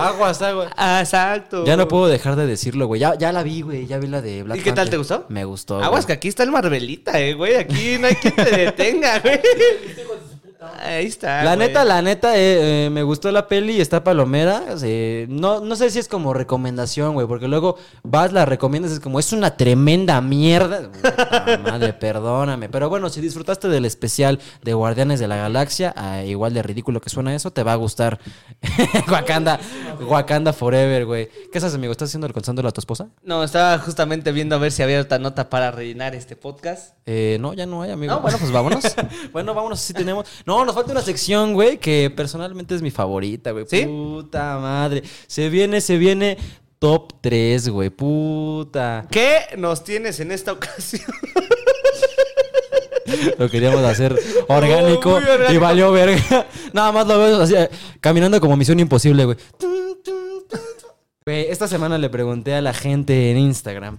[0.00, 0.72] Aguas, aguas.
[0.76, 1.64] Ah, exacto.
[1.64, 3.00] Ya no puedo dejar de decirlo, güey.
[3.00, 3.86] Ya, ya la vi, güey.
[3.86, 5.26] Ya vi la de Black ¿Y qué tal, te gustó?
[5.28, 5.82] Me gustó.
[5.82, 6.16] Aguas, que güey.
[6.16, 7.56] aquí está el Marvelita, eh, güey.
[7.56, 9.40] Aquí no hay quien te detenga, güey.
[10.80, 11.42] Ahí está.
[11.42, 11.68] La güey.
[11.68, 14.62] neta, la neta, eh, eh, me gustó la peli, está palomera.
[14.82, 19.00] eh, no, no sé si es como recomendación, güey, porque luego vas, la recomiendas, es
[19.00, 20.90] como, es una tremenda mierda.
[20.90, 22.68] Puta madre, perdóname.
[22.68, 27.00] Pero bueno, si disfrutaste del especial de Guardianes de la Galaxia, ah, igual de ridículo
[27.00, 28.18] que suena eso, te va a gustar
[29.10, 29.60] Wakanda,
[30.00, 31.28] Wakanda Forever, güey.
[31.52, 31.92] ¿Qué haces, amigo?
[31.92, 33.08] ¿Estás haciendo el consándolo a tu esposa?
[33.22, 36.94] No, estaba justamente viendo a ver si había otra nota para rellenar este podcast.
[37.06, 38.14] Eh, no, ya no hay, amigo.
[38.14, 38.84] No, bueno, pues vámonos.
[39.32, 40.26] bueno, vámonos, sí tenemos.
[40.46, 43.64] No, nos falta una sección, güey, que personalmente es mi favorita, güey.
[43.66, 43.86] ¿Sí?
[43.86, 45.02] Puta madre.
[45.26, 46.36] Se viene, se viene
[46.78, 47.88] top 3, güey.
[47.88, 49.06] Puta.
[49.10, 51.02] ¿Qué nos tienes en esta ocasión?
[53.38, 55.18] Lo queríamos hacer orgánico.
[55.50, 56.46] y valió verga.
[56.72, 59.36] Nada más lo veo así, eh, caminando como misión imposible, güey.
[61.24, 63.98] Güey, esta semana le pregunté a la gente en Instagram.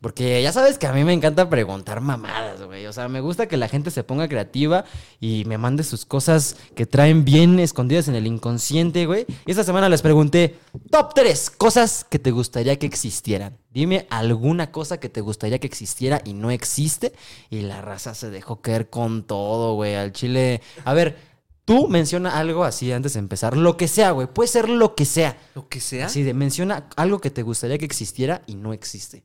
[0.00, 2.86] Porque ya sabes que a mí me encanta preguntar mamadas, güey.
[2.86, 4.84] O sea, me gusta que la gente se ponga creativa
[5.20, 9.26] y me mande sus cosas que traen bien escondidas en el inconsciente, güey.
[9.46, 10.58] Y esta semana les pregunté,
[10.90, 13.56] top 3 cosas que te gustaría que existieran.
[13.70, 17.12] Dime alguna cosa que te gustaría que existiera y no existe.
[17.50, 19.94] Y la raza se dejó caer con todo, güey.
[19.94, 20.60] Al chile.
[20.84, 21.16] A ver,
[21.64, 23.56] tú menciona algo así antes de empezar.
[23.56, 24.26] Lo que sea, güey.
[24.26, 25.36] Puede ser lo que sea.
[25.54, 26.08] Lo que sea.
[26.08, 29.24] De menciona algo que te gustaría que existiera y no existe.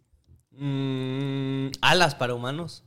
[0.52, 2.84] Mm, alas para humanos.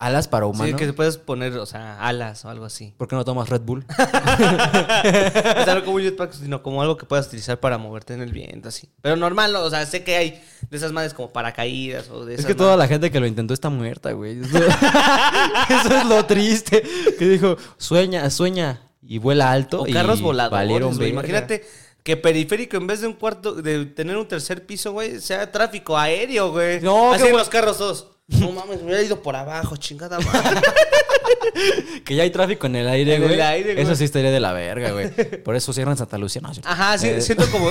[0.00, 0.76] Alas para Sí, humanos.
[0.76, 2.94] que te puedes poner, o sea, alas o algo así.
[2.96, 3.84] ¿Por qué no tomas Red Bull?
[3.98, 8.20] o sea, no como un jetpack, sino como algo que puedas utilizar para moverte en
[8.22, 8.88] el viento, así.
[9.02, 9.60] Pero normal, ¿no?
[9.62, 10.40] o sea, sé que hay
[10.70, 13.26] de esas madres como paracaídas o de Es esas que toda la gente que lo
[13.26, 14.40] intentó está muerta, güey.
[14.40, 14.58] Eso,
[15.68, 16.84] eso es lo triste.
[17.18, 19.82] Que dijo, sueña, sueña y vuela alto.
[19.82, 21.10] O y carros voladores, valieron güey.
[21.10, 21.20] verga.
[21.28, 21.66] Imagínate
[22.08, 25.98] que periférico en vez de un cuarto, de tener un tercer piso, güey, sea tráfico
[25.98, 26.80] aéreo, güey.
[26.80, 28.12] No, Así en los carros todos.
[28.28, 30.58] No mames, me hubiera ido por abajo, chingada madre.
[32.06, 33.34] Que ya hay tráfico en el aire, En güey.
[33.34, 33.84] el aire, güey.
[33.84, 35.10] Eso sí estaría de la verga, güey.
[35.42, 36.40] Por eso cierran Santa Lucía.
[36.40, 37.70] No, Ajá, sí, Eh, siento como.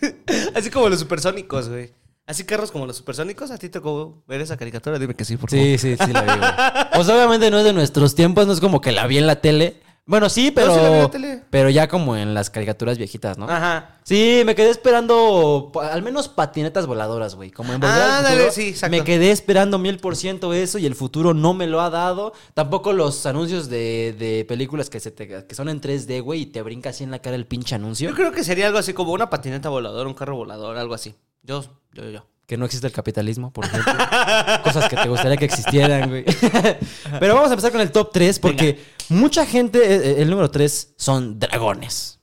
[0.54, 1.92] así como los supersónicos, güey.
[2.26, 4.98] Así carros como los supersónicos, ¿a ti te tocó ver esa caricatura?
[4.98, 5.64] Dime que sí, por favor.
[5.66, 6.50] Sí, sí, sí la vi, güey.
[6.94, 9.40] Pues obviamente no es de nuestros tiempos, no es como que la vi en la
[9.42, 9.80] tele.
[10.08, 10.72] Bueno, sí, pero.
[10.72, 11.42] sí la vi en la tele.
[11.50, 13.48] Pero ya como en las caricaturas viejitas, ¿no?
[13.50, 13.98] Ajá.
[14.04, 17.50] Sí, me quedé esperando al menos patinetas voladoras, güey.
[17.50, 18.96] Como en Volver al Ándale, Futuro, sí, exacto.
[18.96, 22.32] Me quedé esperando mil por ciento eso y el futuro no me lo ha dado.
[22.54, 26.46] Tampoco los anuncios de, de películas que, se te- que son en 3D, güey, y
[26.46, 28.08] te brinca así en la cara el pinche anuncio.
[28.08, 31.16] Yo creo que sería algo así como una patineta voladora, un carro volador, algo así.
[31.42, 32.24] Yo, yo, yo.
[32.46, 33.92] Que no existe el capitalismo, por ejemplo.
[34.62, 36.24] Cosas que te gustaría que existieran, güey.
[37.20, 40.48] Pero vamos a empezar con el top 3 porque mucha gente, eh, eh, el número
[40.50, 42.20] 3 son dragones.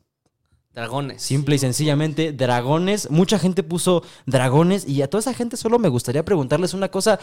[0.73, 1.21] Dragones.
[1.21, 3.11] Simple y sencillamente, dragones.
[3.11, 7.19] Mucha gente puso dragones y a toda esa gente solo me gustaría preguntarles una cosa.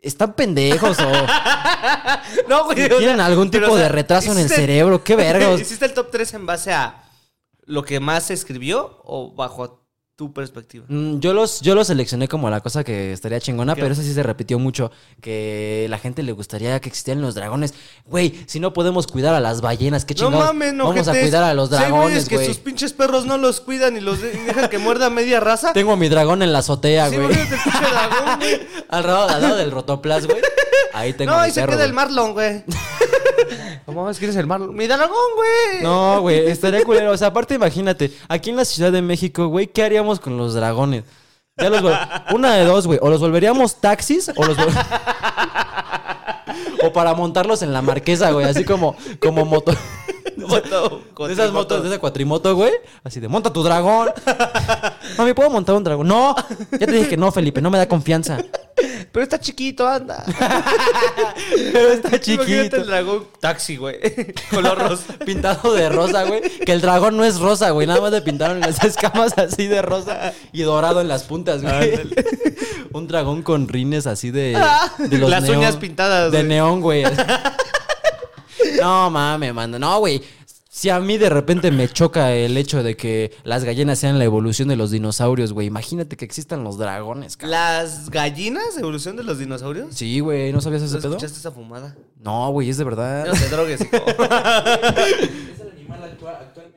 [0.00, 1.10] ¿Están pendejos o
[2.48, 2.84] No, güey.
[2.84, 5.04] o tienen sea, algún tipo o sea, de retraso en el cerebro?
[5.04, 5.60] ¿Qué vergas?
[5.60, 7.02] ¿Hiciste el top 3 en base a
[7.64, 9.85] lo que más se escribió o bajo
[10.16, 10.86] tu perspectiva?
[10.88, 13.82] Mm, Yo los, yo los seleccioné como la cosa que estaría chingona, ¿Qué?
[13.82, 14.90] pero eso sí se repitió mucho.
[15.20, 17.74] Que la gente le gustaría que existieran los dragones.
[18.06, 20.46] Güey, si no podemos cuidar a las ballenas, qué No chingados.
[20.46, 20.88] mames, no.
[20.88, 22.46] Vamos a cuidar a los Sí, dragones, que güey.
[22.48, 25.74] sus pinches perros no los cuidan y los de- y dejan que muerda media raza.
[25.74, 27.28] Tengo a mi dragón en la azotea, Sí, güey.
[27.36, 28.60] dragón, güey.
[28.88, 30.38] al, lado, al lado del rotoplas, güey.
[30.94, 31.92] Ahí tengo No, ahí se queda el.
[31.92, 32.64] Marlon, güey.
[33.84, 34.74] ¿Cómo es que eres el Marlon?
[34.74, 35.82] ¡Mi dragón, güey!
[35.82, 37.12] No, güey, estaría culero.
[37.12, 40.54] O sea, aparte, imagínate, aquí en la Ciudad de México, güey, ¿qué haríamos con los
[40.54, 41.04] dragones?
[41.58, 41.98] Ya los vol-
[42.34, 42.98] Una de dos, güey.
[43.02, 44.56] O los volveríamos taxis o los
[46.82, 48.46] O para montarlos en la marquesa, güey.
[48.46, 49.72] Así como, como moto.
[50.36, 52.70] Moto, De esas motos, de esa cuatrimoto, güey.
[53.02, 54.10] Así de, monta tu dragón.
[55.18, 56.06] Mami, ¿puedo montar un dragón?
[56.06, 56.36] No.
[56.72, 57.60] Ya te dije que no, Felipe.
[57.62, 58.38] No me da confianza.
[59.12, 60.24] Pero está chiquito, anda.
[61.72, 62.76] Pero está chiquito.
[62.76, 63.96] el dragón taxi, güey.
[64.50, 65.14] Color rosa.
[65.24, 66.40] Pintado de rosa, güey.
[66.64, 67.86] Que el dragón no es rosa, güey.
[67.86, 72.00] Nada más le pintaron las escamas así de rosa y dorado en las puntas, güey.
[72.92, 74.58] Un dragón con rines así de.
[74.98, 76.48] de los Las neón- uñas pintadas, De güey.
[76.48, 77.04] neón, güey.
[78.80, 79.78] No mames, mano.
[79.78, 80.22] No, güey.
[80.76, 84.26] Si a mí de repente me choca el hecho de que las gallinas sean la
[84.26, 85.68] evolución de los dinosaurios, güey.
[85.68, 87.52] Imagínate que existan los dragones, cabrón.
[87.52, 89.94] ¿Las gallinas, evolución de los dinosaurios?
[89.94, 90.52] Sí, güey.
[90.52, 91.12] ¿No sabías ese ¿No pedo?
[91.12, 91.96] escuchaste esa fumada?
[92.22, 93.24] No, güey, es de verdad.
[93.24, 93.96] No te drogues, hijo.
[95.56, 96.75] Es el animal actual, actualmente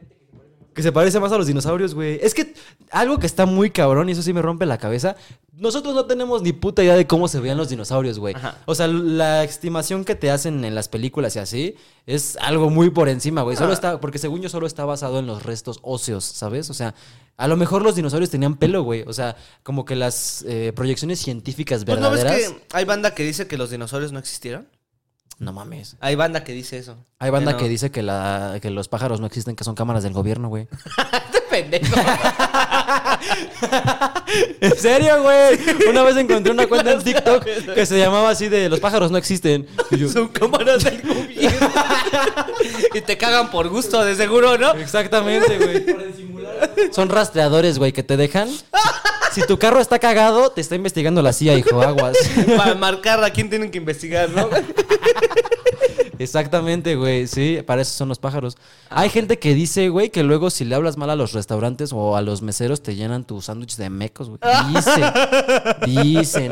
[0.79, 1.31] que se parece más.
[1.31, 2.19] A los dinosaurios, güey.
[2.23, 2.53] Es que
[2.91, 5.15] algo que está muy cabrón y eso sí me rompe la cabeza.
[5.57, 8.33] Nosotros no tenemos ni puta idea de cómo se veían los dinosaurios, güey.
[8.65, 11.75] O sea, la estimación que te hacen en las películas y así
[12.05, 13.57] es algo muy por encima, güey.
[13.57, 13.73] Solo Ah.
[13.73, 16.69] está, porque según yo solo está basado en los restos óseos, ¿sabes?
[16.69, 16.95] O sea,
[17.35, 19.03] a lo mejor los dinosaurios tenían pelo, güey.
[19.05, 22.51] O sea, como que las eh, proyecciones científicas Pues no ves verdaderas.
[22.53, 24.67] que hay banda que dice que los dinosaurios no existieron.
[25.39, 25.95] No mames.
[26.01, 26.97] Hay banda que dice eso.
[27.17, 27.57] Hay banda no.
[27.57, 30.67] que dice que, la, que los pájaros no existen, que son cámaras del gobierno, güey.
[31.25, 31.95] Este pendejo.
[34.61, 35.57] ¿En serio, güey?
[35.89, 39.17] Una vez encontré una cuenta en TikTok que se llamaba así de los pájaros no
[39.17, 39.67] existen.
[39.91, 41.69] Y yo, Son cámaras del gobierno.
[42.93, 44.71] y te cagan por gusto, de seguro, ¿no?
[44.73, 45.85] Exactamente, güey.
[46.91, 48.49] Son rastreadores, güey, que te dejan.
[49.31, 52.17] Si tu carro está cagado, te está investigando la CIA, hijo, aguas.
[52.57, 54.49] Para marcar a quién tienen que investigar, ¿no?
[56.19, 57.27] Exactamente, güey.
[57.27, 58.57] Sí, para eso son los pájaros.
[58.89, 62.17] Hay gente que dice, güey, que luego si le hablas mal a los restaurantes o
[62.17, 64.39] a los meseros te llenan tu sándwich de mecos, güey.
[64.67, 65.03] Dicen.
[65.85, 66.51] Dicen.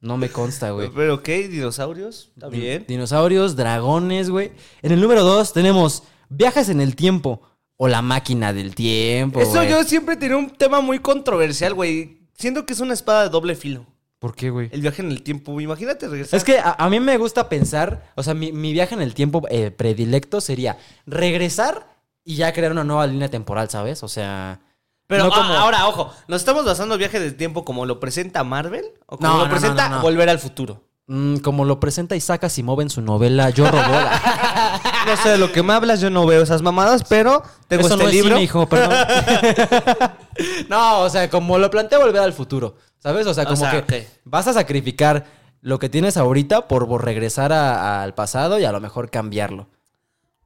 [0.00, 0.90] No me consta, güey.
[0.92, 1.46] Pero, ¿qué?
[1.46, 2.32] ¿Dinosaurios?
[2.50, 2.84] Bien.
[2.88, 4.50] Dinosaurios, dragones, güey.
[4.82, 7.42] En el número dos tenemos viajes en el tiempo
[7.78, 9.40] o la máquina del tiempo.
[9.40, 9.70] Eso güey.
[9.70, 12.18] yo siempre tenía un tema muy controversial, güey.
[12.36, 13.86] Siento que es una espada de doble filo.
[14.18, 14.68] ¿Por qué, güey?
[14.72, 15.60] El viaje en el tiempo.
[15.60, 16.36] Imagínate regresar.
[16.36, 19.14] Es que a, a mí me gusta pensar, o sea, mi, mi viaje en el
[19.14, 20.76] tiempo eh, predilecto sería
[21.06, 21.86] regresar
[22.24, 24.02] y ya crear una nueva línea temporal, ¿sabes?
[24.02, 24.60] O sea...
[25.06, 28.44] Pero no ah, ahora, ojo, ¿nos estamos basando en viaje del tiempo como lo presenta
[28.44, 28.84] Marvel?
[29.06, 30.00] ¿O como No, lo no, presenta.
[30.00, 30.82] Volver al Futuro?
[31.06, 33.86] mm, como lo presenta Isaac Asimov en su novela Yo Robot.
[35.06, 37.94] No sé de lo que me hablas, yo no veo esas mamadas, pero tengo Eso
[37.94, 38.30] este no es libro.
[38.36, 38.94] cine, hijo, perdón.
[40.68, 43.26] no, o sea, como lo plantea Volver al Futuro, ¿sabes?
[43.26, 45.26] O sea, O como sea, que vas a sacrificar
[45.60, 49.68] lo que tienes ahorita por regresar a- al pasado y a lo mejor cambiarlo.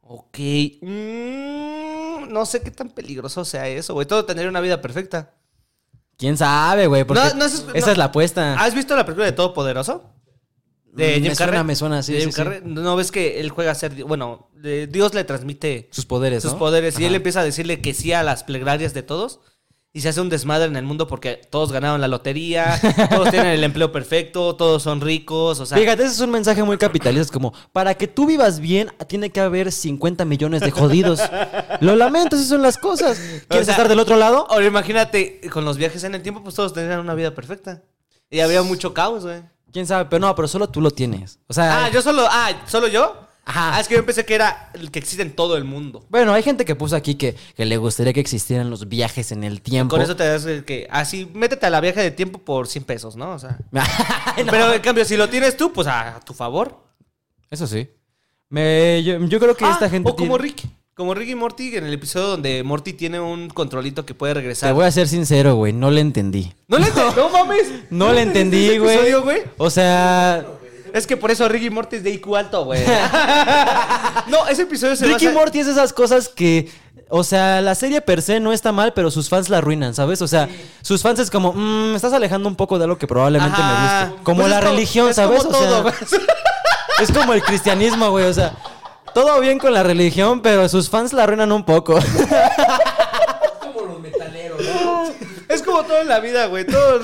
[0.00, 0.38] Ok.
[0.80, 4.06] Mm, no sé qué tan peligroso sea eso, güey.
[4.06, 5.30] Todo tener una vida perfecta.
[6.16, 7.04] ¿Quién sabe, güey?
[7.04, 7.92] Porque No, no, es- esa no.
[7.92, 8.54] es la apuesta.
[8.54, 10.04] ¿Has visto la película de Todopoderoso?
[10.92, 11.64] De Mm, Jim me suena, Carrey.
[11.64, 12.18] me suena, sí.
[12.64, 14.04] ¿No ves que él juega a ser...
[14.04, 14.50] Bueno,
[14.90, 16.58] Dios le transmite Sus poderes, sus ¿no?
[16.58, 19.40] poderes y él empieza a decirle que sí a las plegarias de todos.
[19.94, 22.80] Y se hace un desmadre en el mundo porque todos ganaron la lotería,
[23.10, 25.76] todos tienen el empleo perfecto, todos son ricos, o sea...
[25.76, 27.20] Fíjate, ese es un mensaje muy capitalista.
[27.22, 31.20] Es como, para que tú vivas bien, tiene que haber 50 millones de jodidos.
[31.80, 33.18] Lo lamento, esas son las cosas.
[33.48, 34.46] ¿Quieres sea, estar del otro lado?
[34.50, 37.82] Ahora imagínate, con los viajes en el tiempo, pues todos tendrían una vida perfecta.
[38.30, 39.42] Y habría mucho caos, güey.
[39.72, 40.06] ¿Quién sabe?
[40.10, 41.38] Pero no, pero solo tú lo tienes.
[41.48, 42.26] O sea, Ah, yo solo...
[42.28, 43.28] Ah, ¿solo yo?
[43.44, 43.76] Ajá.
[43.76, 46.06] Ah, es que yo pensé que era el que existe en todo el mundo.
[46.10, 49.42] bueno, hay gente que puso aquí que, que le gustaría que existieran los viajes en
[49.42, 49.96] el tiempo.
[49.96, 50.86] Con eso te das el que...
[50.90, 53.32] Así, métete a la viaje de tiempo por 100 pesos, ¿no?
[53.32, 53.58] O sea...
[54.36, 54.52] Ay, no.
[54.52, 56.84] Pero en cambio, si lo tienes tú, pues a tu favor.
[57.50, 57.88] Eso sí.
[58.48, 60.08] Me- yo, yo creo que Ah, esta gente.
[60.08, 60.70] O como tiene- Ricky.
[60.94, 64.68] Como Ricky Morty en el episodio donde Morty tiene un controlito que puede regresar.
[64.68, 65.72] Te voy a ser sincero, güey.
[65.72, 66.52] No le entendí.
[66.68, 66.86] No le
[67.16, 67.66] no mames.
[67.90, 68.94] No le entendí, ¿Ese güey.
[68.96, 69.42] episodio, güey?
[69.56, 70.44] O sea,
[70.92, 72.82] Es que por eso Ricky Morty es de IQ alto, güey.
[74.28, 75.38] no, ese episodio se Ricky basa...
[75.38, 76.70] Morty es esas cosas que.
[77.14, 80.20] O sea, la serie per se no está mal, pero sus fans la arruinan, ¿sabes?
[80.22, 80.48] O sea,
[80.82, 84.04] sus fans es como, mmm, me estás alejando un poco de algo que probablemente Ajá.
[84.04, 84.24] me guste.
[84.24, 85.42] Como Pues la como- religión, es ¿sabes?
[85.42, 85.88] como O sea, todo,
[87.02, 88.24] es como el cristianismo, güey.
[88.26, 88.54] O sea,
[89.14, 91.98] todo bien con la religión, pero sus fans la arruinan un poco.
[91.98, 92.06] Es
[93.62, 95.04] como los metaleros, ¿no?
[95.48, 96.66] Es como todo en la vida, güey.
[96.66, 97.00] Todo,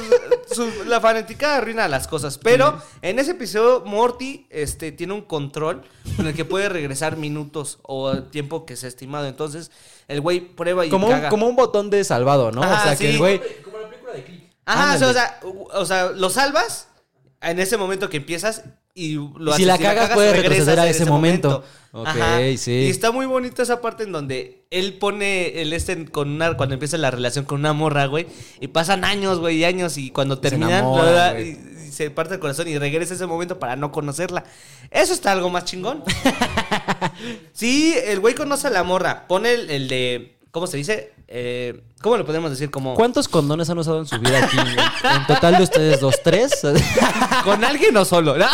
[0.50, 2.38] su- la fanática arruina las cosas.
[2.38, 5.82] Pero en ese episodio, Morty este, tiene un control
[6.16, 9.26] con el que puede regresar minutos o tiempo que sea estimado.
[9.26, 9.70] Entonces,
[10.08, 12.62] el güey prueba y como, un, como un botón de salvado, ¿no?
[12.62, 13.04] Ajá, o sea, sí.
[13.04, 13.40] que el güey.
[13.62, 14.44] Como la película de Click.
[14.64, 15.40] Ajá, o sea,
[15.74, 16.88] o sea, lo salvas
[17.40, 18.64] en ese momento que empiezas
[18.98, 21.64] y lo Y si la cagas, puedes retroceder a ese momento.
[21.92, 22.38] Ok, Ajá.
[22.58, 22.72] sí.
[22.72, 26.74] Y está muy bonita esa parte en donde él pone el este con una cuando
[26.74, 28.26] empieza la relación con una morra, güey,
[28.60, 32.40] y pasan años, güey, y años y cuando terminan da- y, y se parte el
[32.40, 34.44] corazón y regresa a ese momento para no conocerla.
[34.90, 36.04] Eso está algo más chingón.
[37.52, 41.12] sí, el güey conoce a la morra, pone el, el de ¿cómo se dice?
[41.28, 42.70] Eh, ¿Cómo lo podemos decir?
[42.70, 44.56] Como ¿Cuántos condones han usado en su vida aquí?
[44.58, 46.52] En total de ustedes dos, tres.
[47.44, 48.36] con alguien o solo.
[48.38, 48.46] ¿no?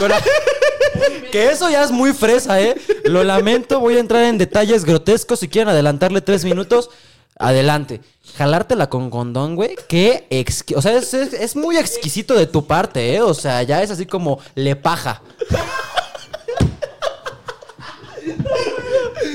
[1.31, 2.75] Que eso ya es muy fresa, ¿eh?
[3.05, 5.41] Lo lamento, voy a entrar en detalles grotescos.
[5.41, 6.91] Si quieren adelantarle tres minutos,
[7.39, 8.01] adelante.
[8.37, 9.77] Jalártela con condón, güey.
[9.89, 13.21] Qué exqui- O sea, es, es- es muy exquisito de tu parte, ¿eh?
[13.21, 15.23] O sea, ya es así como le paja.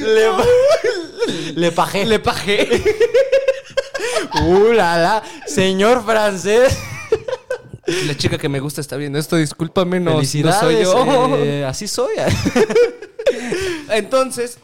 [0.10, 2.06] Le, le pajé.
[2.06, 2.68] Le pajé.
[4.44, 5.24] Uh, la, la.
[5.48, 6.78] Señor francés.
[8.06, 11.36] La chica que me gusta está viendo esto, discúlpame, no, no soy yo.
[11.38, 12.14] eh, así soy.
[13.90, 14.60] Entonces,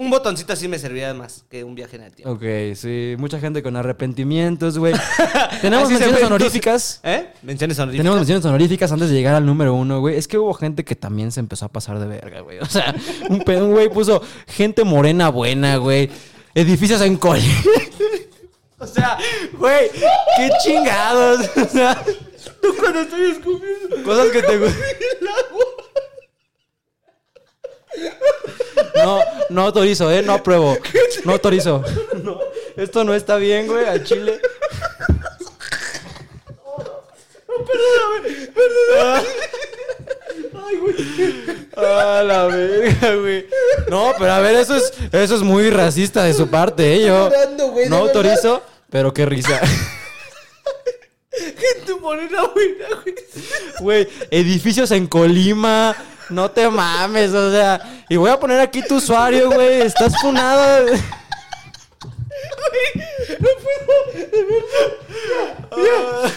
[0.00, 2.32] un botoncito así me serviría más que un viaje en el tiempo.
[2.32, 2.42] Ok,
[2.74, 4.94] sí, mucha gente con arrepentimientos, güey.
[5.60, 7.00] Tenemos Así se menciones honoríficas.
[7.02, 7.26] ¿Eh?
[7.42, 8.00] Menciones honoríficas.
[8.02, 10.16] Tenemos menciones honoríficas antes de llegar al número uno, güey.
[10.16, 12.58] Es que hubo gente que también se empezó a pasar de verga, güey.
[12.60, 12.94] O sea,
[13.28, 16.08] un pe- un güey puso gente morena buena, güey.
[16.54, 17.38] Edificios en col.
[18.78, 19.18] o sea,
[19.58, 19.90] güey,
[20.36, 21.40] qué chingados.
[21.56, 22.02] O sea,
[22.62, 24.02] Tú cuando estoy escupiendo.
[24.02, 24.80] cosas que te gustan.
[28.96, 30.22] No, no autorizo, ¿eh?
[30.22, 30.76] No apruebo.
[31.24, 31.84] No autorizo.
[32.22, 32.40] No,
[32.76, 34.40] esto no está bien, güey, al chile.
[40.54, 40.94] Ay, güey.
[41.76, 43.46] A la verga, güey.
[43.88, 47.00] No, pero a ver, eso es, eso es muy racista de su parte, ¿eh?
[47.06, 49.60] Yo llorando, güey, no autorizo, pero qué risa.
[51.32, 53.14] Gente morena buena, güey.
[53.80, 55.96] Güey, edificios en Colima.
[56.30, 58.04] No te mames, o sea.
[58.08, 59.82] Y voy a poner aquí tu usuario, güey.
[59.82, 60.86] Estás funado.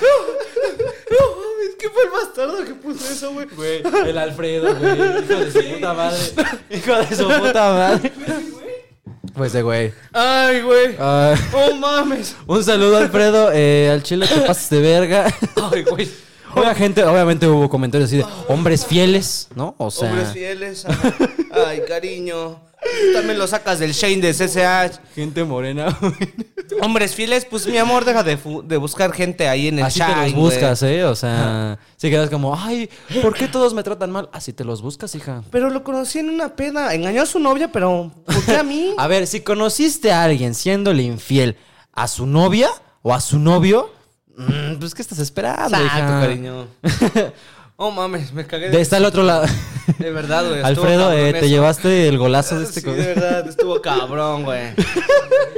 [0.04, 3.48] No mames, ¿qué fue el bastardo que puso eso, güey?
[3.56, 4.92] Güey, el Alfredo, güey.
[5.00, 6.20] Hijo de su puta madre.
[6.70, 8.12] Hijo de su puta madre.
[9.36, 9.94] Pues ese güey.
[10.12, 10.96] Ay, güey.
[11.00, 12.36] Ah, Oh, mames.
[12.46, 13.50] un saludo, Alfredo.
[13.54, 15.26] Eh, al chile te pasas de verga.
[15.72, 16.10] Ay, güey.
[16.56, 19.76] Oiga, gente, obviamente hubo comentarios así de hombres fieles, ¿no?
[19.78, 20.86] O sea, Hombres fieles.
[21.52, 22.62] Ay, cariño.
[22.84, 25.00] Tú también lo sacas del Shane de CCH.
[25.16, 26.14] gente morena, güey.
[26.82, 30.00] Hombres fieles, pues mi amor, deja de, fu- de buscar gente ahí en el Así
[30.00, 30.44] te Shine, los güey.
[30.44, 31.04] buscas, ¿eh?
[31.06, 32.90] O sea, si quedas como, ay,
[33.22, 34.30] ¿por qué todos me tratan mal?
[34.34, 35.44] Así te los buscas, hija.
[35.50, 36.94] Pero lo conocí en una peda.
[36.94, 38.94] Engañó a su novia, pero ¿por qué a mí?
[38.98, 41.56] A ver, si conociste a alguien siéndole infiel
[41.94, 42.70] a su novia
[43.02, 43.92] o a su novio,
[44.38, 46.20] mm, pues, ¿qué estás esperando, Exacto, hija?
[46.22, 46.68] cariño.
[47.76, 48.70] Oh, mames, me cagué.
[48.70, 49.46] De está al otro lado.
[49.98, 50.62] De verdad, güey.
[50.62, 51.48] Alfredo, eh, te eso.
[51.48, 54.74] llevaste el golazo de este Sí, de verdad, estuvo cabrón, güey.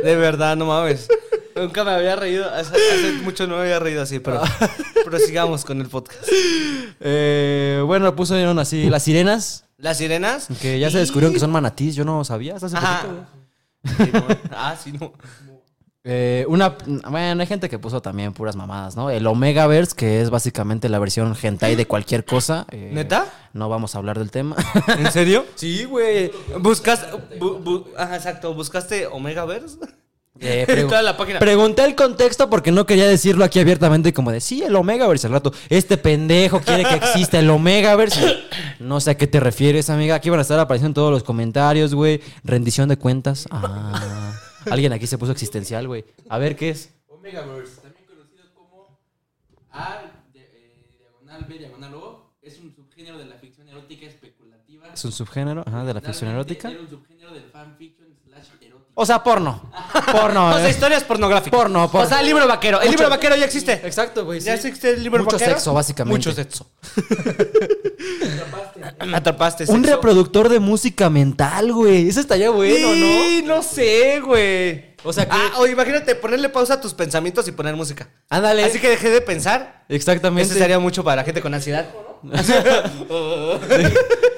[0.01, 1.09] De verdad, no mames.
[1.57, 2.49] Nunca me había reído.
[2.49, 4.41] Hace, hace mucho no me había reído así, pero,
[5.03, 6.23] pero sigamos con el podcast.
[7.01, 10.47] Eh, bueno, pusieron así las sirenas, Las sirenas.
[10.61, 14.25] que ya se descubrieron que son manatís, yo no sabía hasta hace poquito.
[14.51, 15.13] Ah, sí, no.
[16.07, 16.75] Eh, una,
[17.09, 19.09] bueno, hay gente que puso también puras mamadas, ¿no?
[19.09, 22.67] El Omegaverse, que es básicamente la versión hentai de cualquier cosa.
[22.71, 23.25] eh, ¿Neta?
[23.53, 24.55] No vamos a hablar del tema.
[24.99, 25.45] ¿En serio?
[25.55, 26.31] sí, güey.
[26.59, 27.07] ¿Buscaste.
[27.39, 28.53] bu- bu- ajá, exacto.
[28.53, 29.77] ¿Buscaste Omegaverse?
[30.41, 31.39] Eh, pregu- toda la página.
[31.39, 35.33] Pregunté el contexto porque no quería decirlo aquí abiertamente como de, sí, el Omegaverse al
[35.33, 35.53] rato.
[35.69, 38.43] Este pendejo quiere que exista el Omegaverse.
[38.79, 40.13] No sé a qué te refieres, amiga.
[40.15, 42.21] Aquí van a estar apareciendo todos los comentarios, güey.
[42.43, 43.47] Rendición de cuentas.
[43.49, 44.14] Ah.
[44.69, 46.05] Alguien aquí se puso existencial, güey.
[46.29, 46.93] A ver qué es.
[47.07, 48.99] Omegaverse, también conocido como
[49.71, 54.93] A, eh, diagonal B, diagonal O, es un subgénero de la ficción erótica especulativa.
[54.93, 56.69] Es un subgénero ajá, de la ficción erótica.
[56.69, 58.74] Era un subgénero del fanfiction slash erótica.
[58.97, 59.61] O sea, porno.
[60.11, 60.49] Porno.
[60.51, 60.71] O sea, eh.
[60.71, 61.59] historias pornográficas.
[61.59, 62.07] Porno, porno.
[62.07, 62.79] O sea, libro vaquero.
[62.79, 63.73] El Mucho- libro vaquero ya existe.
[63.83, 64.39] Exacto, güey.
[64.39, 65.51] Ya existe el libro Mucho vaquero.
[65.51, 66.17] sexo, básicamente.
[66.17, 66.65] Mucho sexo.
[69.05, 69.65] Me atrapaste.
[69.69, 72.07] Un reproductor de música mental, güey.
[72.07, 74.95] Eso estaría bueno, Sí, no sé, güey.
[75.03, 78.07] O sea que- Ah, o imagínate ponerle pausa a tus pensamientos y poner música.
[78.31, 78.37] ¿no?
[78.37, 78.63] Ándale.
[78.63, 79.83] Así que dejé de pensar.
[79.89, 80.49] Exactamente.
[80.51, 81.85] Eso sería mucho para la gente con ansiedad.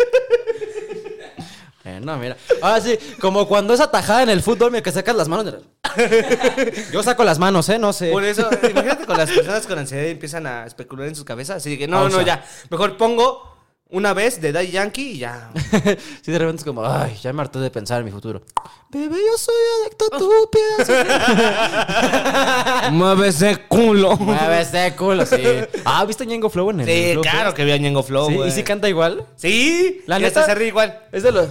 [2.08, 2.38] No, mira.
[2.62, 5.56] Ahora sí, como cuando es atajada en el fútbol, mira que sacas las manos.
[6.94, 7.78] Yo saco las manos, ¿eh?
[7.78, 8.12] No sé.
[8.12, 11.58] Por eso, imagínate con las personas con ansiedad y empiezan a especular en sus cabezas.
[11.58, 12.16] Así que no, Pausa.
[12.18, 12.46] no, ya.
[12.70, 13.57] Mejor pongo
[13.90, 15.50] una vez de Daddy Yankee y ya.
[16.22, 18.42] sí, de repente es como, ay, ya me harté de pensar en mi futuro.
[18.90, 20.88] Bebé, yo soy adicto a tu pies.
[22.92, 24.16] Mueve ese culo.
[24.18, 25.36] Mueve ese culo, sí.
[25.86, 27.58] Ah, ¿viste Ñengo Flow en el Sí, Flow claro Fest?
[27.58, 28.50] que vi a Ñengo Flow, Sí, güey.
[28.50, 29.26] ¿Y si canta igual?
[29.36, 31.00] Sí, La la neta- neta se ríe igual.
[31.12, 31.48] Es de los...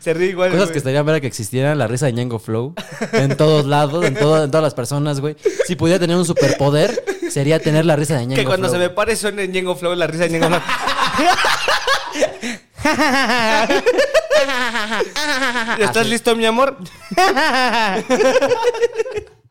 [0.00, 0.50] Se ríe igual.
[0.50, 0.72] Cosas güey.
[0.72, 2.74] que estarían ver que existieran la risa de Ñengo Flow
[3.12, 5.36] en todos lados, en, todo- en todas las personas, güey.
[5.66, 8.80] Si pudiera tener un superpoder, sería tener la risa de Ñengo Que cuando Flow.
[8.80, 10.60] se me pare suene Ñengo Flow la risa de Ñengo Flow.
[15.78, 16.76] ¿Estás listo, mi amor?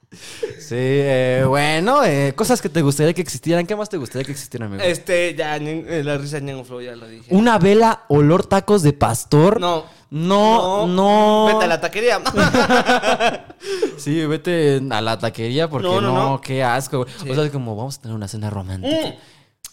[0.60, 3.66] Sí, eh, bueno, eh, cosas que te gustaría que existieran.
[3.66, 4.84] ¿Qué más te gustaría que existieran, amigo?
[4.84, 7.34] Este, ya, eh, la risa de Flow ya lo dije.
[7.34, 9.60] Una vela olor tacos de pastor.
[9.60, 9.86] No.
[10.12, 11.46] No, no.
[11.48, 12.22] Vete a la taquería.
[13.98, 16.42] Sí, vete a la taquería porque no, No, no, no.
[16.42, 17.06] qué asco.
[17.06, 17.32] güey.
[17.32, 18.96] O sea, es como vamos a tener una cena romántica.
[19.10, 19.14] Mm.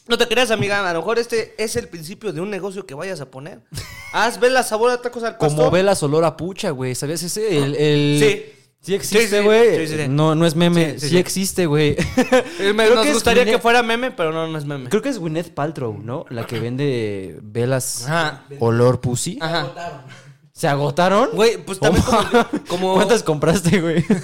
[0.09, 0.89] No te creas, amiga.
[0.89, 3.61] A lo mejor este es el principio de un negocio que vayas a poner.
[4.13, 5.57] Haz vela sabor a tacos al pastor.
[5.59, 6.95] Como velas olor a pucha, güey.
[6.95, 7.57] ¿Sabías ese?
[7.59, 8.53] El, el- Sí.
[8.81, 9.77] Sí existe, Sí, sí, güey.
[9.77, 10.09] sí, sí, sí.
[10.09, 10.93] No, no es meme.
[10.93, 11.19] Sí, Sí, sí, sí.
[11.19, 11.97] existe, güey.
[12.95, 14.89] Nos que gustaría Gwyneth- que fuera meme, pero no, no es meme.
[14.89, 16.25] Creo que es Gwyneth Paltrow, ¿no?
[16.31, 18.45] La que vende velas Ajá.
[18.61, 19.39] olor pussy.
[19.41, 20.05] Ajá.
[20.53, 21.31] ¿Se agotaron?
[21.35, 22.23] Güey, pues también como,
[22.69, 24.05] como- ¿Cuántas compraste, güey?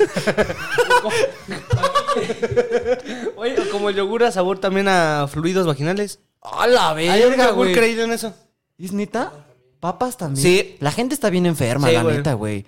[3.37, 6.21] Oye, como el yogur a sabor también a fluidos vaginales.
[6.41, 7.73] ¡A la ¿Hay verga, güey!
[7.75, 8.35] creído en eso?
[8.79, 9.33] ¿Es neta?
[9.81, 10.43] ¿Papas también?
[10.43, 10.77] Sí.
[10.81, 12.17] La gente está bien enferma, Sí, la güey.
[12.19, 12.67] neta, güey.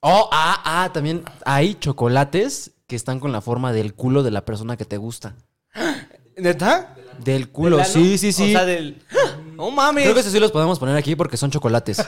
[0.00, 4.44] Oh, ah, ah, también hay chocolates que están con la forma del culo de la
[4.44, 5.34] persona que te gusta.
[6.36, 6.96] ¿Neta?
[7.18, 8.48] Del culo, sí, sí, sí.
[8.48, 9.02] O sea, del...
[9.56, 10.04] No mames.
[10.04, 11.98] Creo que eso sí los podemos poner aquí porque son chocolates.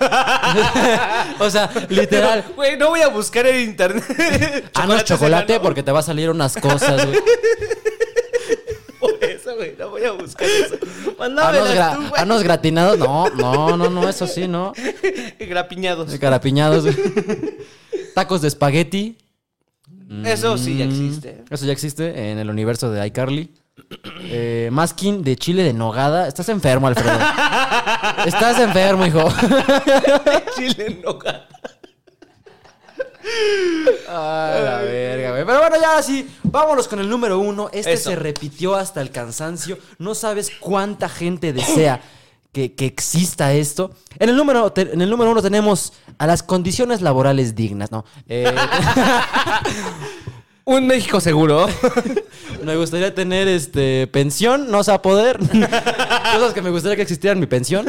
[1.38, 2.44] o sea, literal.
[2.56, 4.70] Güey, no voy a buscar en internet.
[4.74, 7.18] Ah, no chocolate porque te va a salir unas cosas, güey.
[9.52, 10.76] Eso, güey, no voy a buscar eso.
[11.96, 12.12] Tú, güey.
[12.16, 12.98] anos gratinados.
[12.98, 14.72] No, no, no, no, eso sí, no.
[15.38, 16.12] Grapiñados.
[16.18, 16.84] Carapiñados.
[16.84, 16.96] güey.
[18.14, 19.16] Tacos de espagueti.
[20.24, 21.44] Eso sí ya Mm, existe.
[21.48, 23.50] Eso ya existe en el universo de iCarly.
[24.24, 26.28] Eh, masking de chile de nogada.
[26.28, 27.18] Estás enfermo, Alfredo.
[28.26, 29.26] Estás enfermo, hijo.
[30.56, 31.48] Chile en nogada.
[34.08, 35.44] A la verga, güey.
[35.46, 37.68] Pero bueno, ya sí, vámonos con el número uno.
[37.72, 38.10] Este Eso.
[38.10, 39.78] se repitió hasta el cansancio.
[39.98, 42.00] No sabes cuánta gente desea
[42.52, 43.92] que, que exista esto.
[44.18, 48.04] En el, número, te- en el número uno tenemos a las condiciones laborales dignas, ¿no?
[48.28, 48.52] Eh,
[50.64, 51.66] Un México seguro.
[52.64, 55.38] me gustaría tener este pensión, no sé a poder.
[55.38, 57.86] Cosas que me gustaría que existieran mi pensión.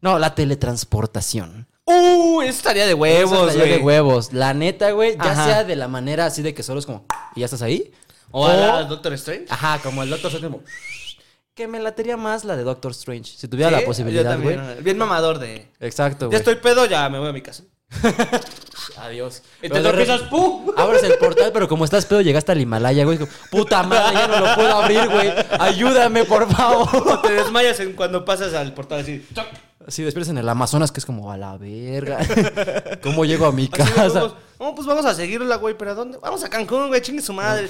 [0.00, 1.66] No, la teletransportación.
[1.90, 3.78] Uh, eso estaría de huevos, estaría güey.
[3.78, 4.32] de huevos.
[4.32, 5.44] La neta, güey, ya Ajá.
[5.46, 7.92] sea de la manera así de que solo es como, ¿y ya estás ahí?
[8.30, 9.46] O a la Doctor Strange.
[9.48, 10.52] Ajá, como el Doctor Strange.
[10.56, 10.64] como,
[11.54, 13.32] Que me latería más la de Doctor Strange.
[13.36, 14.58] Si tuviera Sí, la posibilidad, yo güey.
[14.82, 15.68] Bien mamador de.
[15.80, 17.64] Exacto, Ya estoy pedo, ya me voy a mi casa.
[18.98, 19.42] Adiós.
[19.62, 19.80] Y te
[20.30, 20.70] ¡pum!
[20.76, 23.18] Abres el portal, pero como estás pedo, llegaste al Himalaya, güey.
[23.50, 25.32] Puta madre, ya no lo puedo abrir, güey.
[25.58, 27.22] Ayúdame, por favor.
[27.22, 29.26] Te desmayas en cuando pasas al portal así.
[29.34, 29.46] ¡toc!
[29.90, 32.18] Si despiertas en el Amazonas, que es como a la verga.
[33.02, 34.34] ¿Cómo llego a mi casa?
[34.58, 36.18] No, pues vamos a seguirla, güey, pero ¿a dónde?
[36.18, 37.68] Vamos a Cancún, güey, chingue su madre.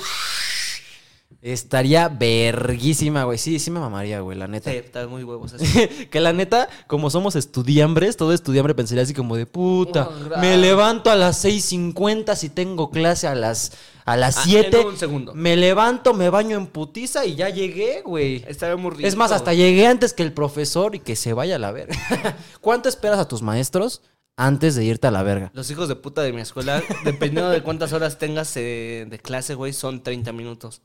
[1.43, 3.39] Estaría verguísima, güey.
[3.39, 4.71] Sí, sí me mamaría, güey, la neta.
[4.71, 5.65] Sí, está muy huevos así.
[6.11, 10.09] que la neta, como somos estudiambres, todo estudiambre pensaría así como de puta.
[10.11, 13.73] Oh, me levanto a las 6.50 si tengo clase a las
[14.05, 14.81] a las Ah, 7.
[14.81, 15.35] en un segundo.
[15.35, 18.45] Me levanto, me baño en putiza y ya llegué, güey.
[18.47, 19.07] Estaría muy rico.
[19.07, 21.97] Es más, hasta llegué antes que el profesor y que se vaya a la verga.
[22.61, 24.03] ¿Cuánto esperas a tus maestros
[24.37, 25.51] antes de irte a la verga?
[25.55, 29.55] Los hijos de puta de mi escuela, dependiendo de cuántas horas tengas eh, de clase,
[29.55, 30.83] güey, son 30 minutos.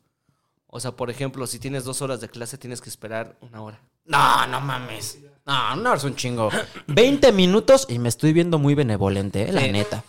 [0.68, 3.80] O sea, por ejemplo, si tienes dos horas de clase, tienes que esperar una hora.
[4.06, 5.20] No, no mames.
[5.46, 6.50] No, no es un chingo.
[6.88, 9.72] 20 minutos y me estoy viendo muy benevolente, eh, la Sí.
[9.72, 10.04] neta.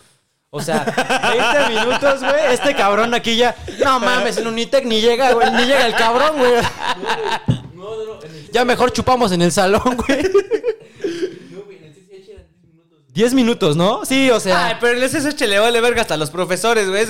[0.49, 2.53] O sea, 20 minutos, güey.
[2.53, 3.55] Este cabrón aquí ya.
[3.83, 5.51] No mames, en Unitec ni llega, güey.
[5.51, 6.53] Ni llega el cabrón, güey.
[7.73, 8.19] No, no, no.
[8.51, 10.23] Ya mejor chupamos en el salón, güey.
[11.51, 13.13] No, güey, en el CCH eran 10 minutos.
[13.13, 14.05] 10 minutos, ¿no?
[14.05, 14.67] Sí, o sea.
[14.67, 17.05] Ay, pero en el SSH le vale verga hasta los profesores, güey.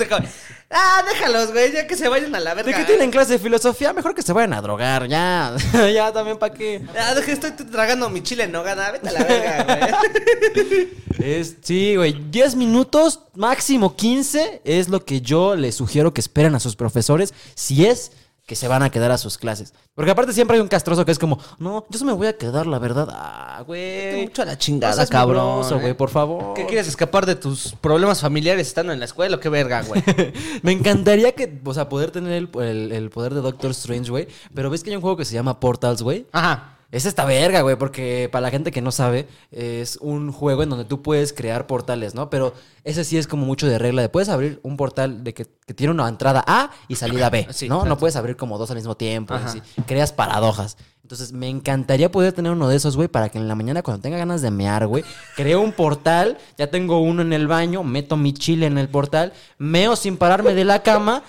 [0.70, 2.70] Ah, déjalos, güey, ya que se vayan a la verga.
[2.70, 3.94] ¿De qué tienen clase de filosofía?
[3.94, 5.56] Mejor que se vayan a drogar, ya.
[5.94, 6.82] ya también, ¿para qué?
[6.98, 8.90] Ah, deja, estoy tragando mi chile en nogada.
[8.90, 10.88] Vete a la verga, güey.
[11.18, 12.12] Es, sí, güey.
[12.30, 17.34] 10 minutos, máximo 15, es lo que yo les sugiero que esperen a sus profesores
[17.56, 18.12] si es
[18.48, 19.74] que se van a quedar a sus clases.
[19.94, 22.38] Porque aparte siempre hay un castroso que es como, no, yo se me voy a
[22.38, 23.06] quedar, la verdad.
[23.12, 24.22] Ah, güey.
[24.22, 25.66] mucho a la No chingada, seas cabrón.
[25.70, 25.74] ¿eh?
[25.82, 26.54] güey, por favor.
[26.54, 30.02] ¿Qué quieres escapar de tus problemas familiares estando en la escuela o qué verga, güey?
[30.62, 34.28] Me encantaría que, o sea, poder tener el, el- el poder de Doctor Strange, güey.
[34.54, 36.26] Pero ves que hay un juego que se llama Portals, güey.
[36.32, 36.77] Ajá.
[36.90, 40.70] Es esta verga, güey, porque para la gente que no sabe, es un juego en
[40.70, 42.30] donde tú puedes crear portales, ¿no?
[42.30, 45.46] Pero ese sí es como mucho de regla de puedes abrir un portal de que,
[45.66, 47.74] que tiene una entrada A y salida B, Sí, ¿no?
[47.74, 47.88] exacto.
[47.90, 49.60] No puedes abrir como dos al mismo tiempo, así.
[49.86, 50.78] creas paradojas.
[51.02, 54.00] Entonces, me encantaría poder tener uno de esos, güey, para que en la mañana cuando
[54.02, 55.04] tenga ganas de mear, güey,
[55.36, 59.32] creo un portal, ya tengo uno en el baño, meto mi chile en el portal,
[59.58, 61.22] meo sin pararme de la cama.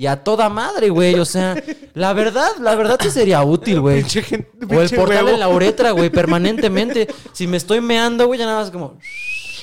[0.00, 1.16] Y a toda madre, güey.
[1.16, 1.54] O sea,
[1.92, 3.96] la verdad, la verdad sí sería útil, güey.
[4.00, 5.28] Pinche gente- O el portal huevo.
[5.34, 7.06] en la uretra, güey, permanentemente.
[7.34, 8.98] Si me estoy meando, güey, ya nada más como.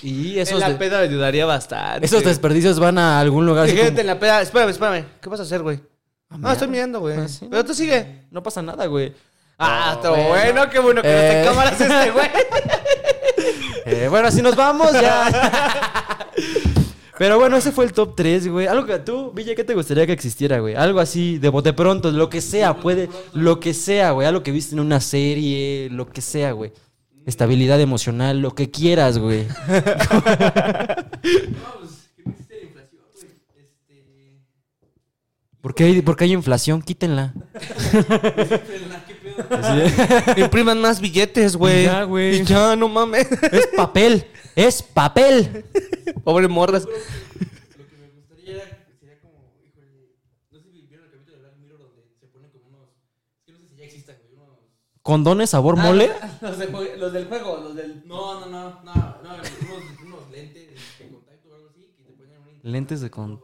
[0.04, 2.06] Y esos, en la de- peda me ayudaría bastante.
[2.06, 4.42] esos desperdicios van a algún lugar Fíjate como- en la peda.
[4.44, 5.06] Espérame, espérame.
[5.20, 5.80] ¿Qué vas a hacer, güey?
[6.30, 7.18] No, estoy mirando, güey.
[7.18, 7.48] Ah, sí.
[7.50, 8.26] Pero tú sigue.
[8.30, 9.16] No pasa nada, güey.
[9.58, 10.70] Ah, Oh, está bueno.
[10.70, 11.42] Qué bueno que no Eh.
[11.42, 12.30] te cámaras este, güey.
[13.90, 16.04] Eh, bueno, así nos vamos ya.
[17.18, 18.68] Pero bueno, ese fue el top 3, güey.
[18.68, 20.76] Algo que tú, Villa, ¿qué te gustaría que existiera, güey?
[20.76, 24.28] Algo así, de bote pronto, lo que sea, puede, lo que sea, güey.
[24.28, 26.72] Algo que viste en una serie, lo que sea, güey.
[27.26, 29.46] Estabilidad emocional, lo que quieras, güey.
[31.28, 33.66] No, pues que no existe la inflación, güey.
[33.66, 34.06] Este.
[35.60, 36.82] ¿Por qué hay, por qué hay inflación?
[36.82, 37.34] Quítenla.
[37.60, 40.46] Frena, ¿Qué pedo?
[40.46, 41.84] Impriman más billetes, güey.
[41.86, 42.42] Ya, güey.
[42.42, 43.28] Y ya, no mames.
[43.52, 44.26] Es papel,
[44.58, 45.64] es papel.
[46.24, 46.86] Pobre morras.
[46.86, 46.92] Lo
[47.88, 50.16] que me gustaría era, sería como, híjole,
[50.52, 52.90] no sé si vieron el capítulo de Black Mirror donde se ponen como unos,
[53.38, 54.58] es que no sé si ya existan, güey, unos...
[55.04, 56.10] ¿Condones sabor mole?
[56.42, 58.06] Los, de los del juego, los del.
[58.08, 58.94] No, no, no, no,
[59.24, 60.68] no, unos, unos lentes
[61.00, 63.40] de contacto o algo así que te ponen una Lentes de con...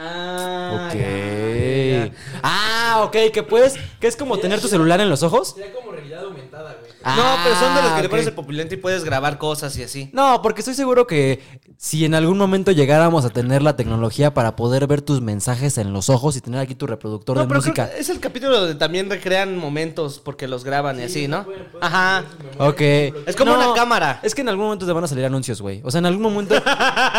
[0.00, 0.94] Ah, Ok.
[0.94, 2.12] ya, ya, ya.
[2.42, 5.54] Ah, ok, que puedes, que es como tener tu celular en los ojos.
[5.56, 7.16] Sería como realidad aumentada, güey.
[7.16, 8.28] no, pero son de los que Ah, le pones ok.
[8.30, 10.10] el populante y puedes grabar cosas y así.
[10.12, 11.40] No, porque estoy seguro que
[11.76, 15.92] si en algún momento llegáramos a tener la tecnología para poder ver tus mensajes en
[15.92, 17.90] los ojos y tener aquí tu reproductor No, de pero creo música.
[17.90, 21.44] que es el capítulo donde también recrean momentos porque los graban y así, ¿no?
[21.80, 22.24] Ajá.
[22.58, 22.80] Ok.
[23.26, 24.20] Es como una cámara.
[24.22, 25.80] Es que en algún momento te van a salir anuncios, güey.
[25.84, 26.54] O sea, en algún momento.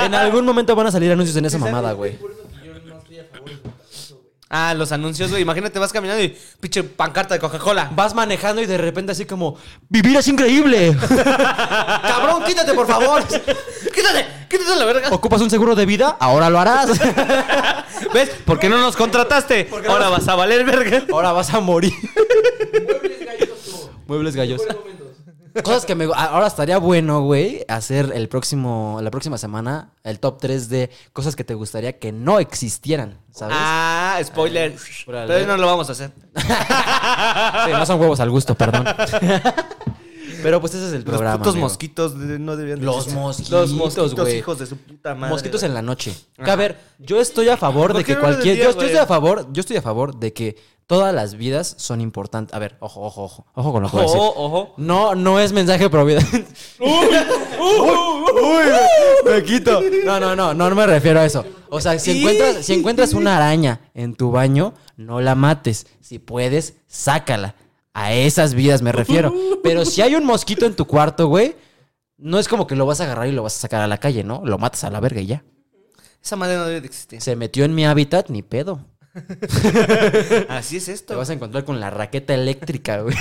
[0.04, 2.18] en algún momento van a salir anuncios en esa mamada, güey.
[4.52, 5.44] Ah, los anuncios, güey.
[5.44, 7.92] Imagínate, vas caminando y pinche pancarta de Coca-Cola.
[7.94, 9.58] Vas manejando y de repente así como.
[9.90, 10.98] ¡Vivir es increíble!
[11.08, 13.24] ¡Cabrón, quítate, por favor!
[13.28, 14.26] ¡Quítate!
[14.50, 15.10] ¡Quítate la verga!
[15.12, 16.18] ¿Ocupas un seguro de vida?
[16.20, 16.90] Ahora lo harás.
[18.14, 18.30] ¿Ves?
[18.44, 19.70] ¿Por qué no nos contrataste?
[19.88, 21.04] Ahora vas a valer verga.
[21.12, 21.94] Ahora vas a morir.
[22.88, 23.92] Muebles galloso.
[24.08, 24.62] Muebles gallos.
[25.64, 26.06] Cosas que me.
[26.16, 29.00] Ahora estaría bueno, güey, hacer el próximo.
[29.02, 33.56] La próxima semana el top 3 de cosas que te gustaría que no existieran, ¿sabes?
[33.60, 34.76] Ah, spoiler.
[35.06, 36.12] Pero no lo vamos a hacer.
[37.66, 38.86] Sí, no son huevos al gusto, perdón.
[40.42, 41.32] Pero pues ese es el programa.
[41.32, 41.68] los putos amigo.
[41.68, 43.20] mosquitos no debían de Los existir.
[43.20, 44.38] mosquitos, Los mosquitos, güey.
[44.38, 45.34] hijos de su puta madre.
[45.34, 46.16] Mosquitos en la noche.
[46.42, 48.56] Que, a ver, yo estoy a favor ¿Por de que no cualquier.
[48.56, 49.48] día, yo, estoy a favor.
[49.52, 50.56] Yo estoy a favor de que
[50.90, 52.56] todas las vidas son importantes.
[52.56, 53.46] A ver, ojo, ojo, ojo.
[53.54, 54.20] Ojo con lo que voy a decir.
[54.20, 54.74] Ojo, ojo.
[54.78, 56.20] No, no es mensaje pro vida.
[59.24, 59.84] me quito.
[60.04, 61.46] No, no, no, no me refiero a eso.
[61.70, 65.86] O sea, si encuentras, si encuentras una araña en tu baño, no la mates.
[66.02, 67.54] Si puedes, sácala.
[67.94, 69.32] A esas vidas me refiero.
[69.62, 71.56] Pero si hay un mosquito en tu cuarto, güey,
[72.18, 74.00] no es como que lo vas a agarrar y lo vas a sacar a la
[74.00, 74.42] calle, ¿no?
[74.44, 75.44] Lo matas a la verga y ya.
[76.24, 77.22] Esa madre no debe de existir.
[77.22, 78.88] Se metió en mi hábitat, ni pedo.
[80.50, 81.18] Así es Te esto.
[81.18, 83.16] vas a encontrar con la raqueta eléctrica, güey.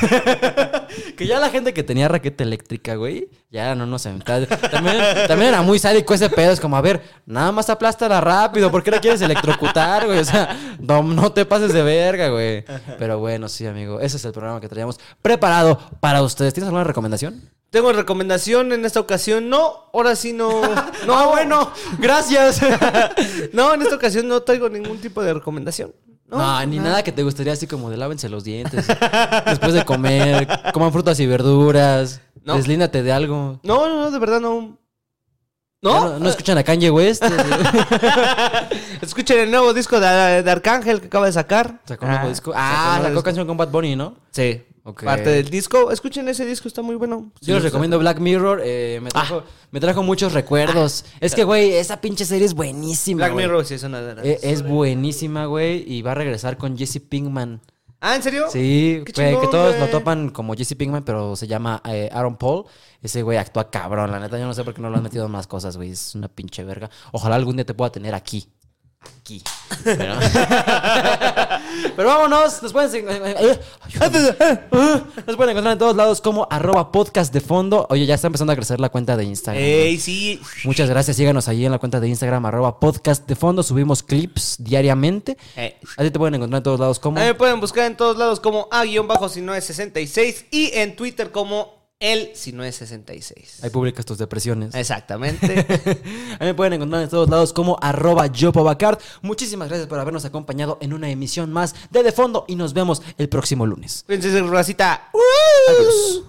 [1.16, 5.62] que ya la gente que tenía raqueta eléctrica, güey, ya no nos También, también era
[5.62, 6.52] muy sádico ese pedo.
[6.52, 8.70] Es como, a ver, nada más aplástala rápido.
[8.70, 10.18] ¿Por qué la quieres electrocutar, güey?
[10.18, 12.64] O sea, no, no te pases de verga, güey.
[12.98, 14.00] Pero bueno, sí, amigo.
[14.00, 16.52] Ese es el programa que traíamos preparado para ustedes.
[16.54, 17.40] ¿Tienes alguna recomendación?
[17.70, 19.50] Tengo recomendación en esta ocasión.
[19.50, 20.62] No, ahora sí no.
[21.06, 22.60] No, ah, bueno, gracias.
[23.52, 25.94] No, en esta ocasión no traigo ningún tipo de recomendación.
[26.26, 28.86] No, ni nada que te gustaría así como de lávense los dientes.
[29.46, 32.20] Después de comer, coman frutas y verduras.
[32.44, 32.56] No.
[32.56, 33.60] Deslíndate de algo.
[33.62, 34.78] No, no, no, de verdad no.
[35.80, 36.08] ¿Ya ¿No?
[36.08, 37.22] ¿No, no escuchan a Kanye West?
[39.00, 41.80] Escuchen el nuevo disco de, de Arcángel que acaba de sacar.
[41.84, 42.52] Sacó un nuevo disco.
[42.54, 43.22] Ah, sacó sacó disco.
[43.22, 44.16] canción con Bad Bunny, ¿no?
[44.32, 44.64] Sí.
[44.94, 45.90] Parte del disco.
[45.90, 47.30] Escuchen ese disco, está muy bueno.
[47.40, 48.60] Yo les recomiendo Black Mirror.
[48.64, 51.04] eh, me, trajo, me trajo muchos recuerdos.
[51.20, 53.26] es que, güey, esa pinche serie es buenísima.
[53.26, 53.34] Black.
[53.36, 55.84] Mirror, sí, es una de las- Eh, es buenísima, güey.
[55.92, 57.60] Y va a regresar con Jesse Pinkman.
[58.00, 58.46] Ah, ¿en serio?
[58.48, 62.08] Sí, Qué güey, que chingón, todos lo topan como Jesse Pinkman, pero se llama eh,
[62.12, 62.64] Aaron Paul.
[63.02, 64.38] Ese güey actúa cabrón, la neta.
[64.38, 65.90] Yo no sé por qué no lo han metido en más cosas, güey.
[65.90, 66.90] Es una pinche verga.
[67.10, 68.48] Ojalá algún día te pueda tener aquí.
[69.20, 69.42] Aquí.
[69.84, 70.14] Pero,
[71.96, 72.62] Pero vámonos.
[72.62, 73.16] Nos pueden, nos
[75.36, 77.86] pueden encontrar en todos lados como arroba podcast de fondo.
[77.90, 79.62] Oye, ya está empezando a crecer la cuenta de Instagram.
[79.62, 80.40] Ey, sí.
[80.64, 81.16] Muchas gracias.
[81.16, 83.62] Síganos ahí en la cuenta de Instagram, arroba podcast de fondo.
[83.62, 85.36] Subimos clips diariamente.
[85.56, 85.76] Eh.
[85.96, 87.18] Así te pueden encontrar en todos lados como...
[87.18, 90.96] A mí me pueden buscar en todos lados como A-si no es 66 y en
[90.96, 93.64] Twitter como el si no es 66.
[93.64, 94.74] Ahí publicas tus depresiones.
[94.74, 95.66] Exactamente.
[96.40, 98.98] A mí me pueden encontrar en todos lados como arroba yopobacard.
[99.22, 103.02] Muchísimas gracias por habernos acompañado en una emisión más de De Fondo y nos vemos
[103.16, 104.04] el próximo lunes.
[104.06, 105.10] Cuídense, racita.
[105.68, 106.22] Adiós.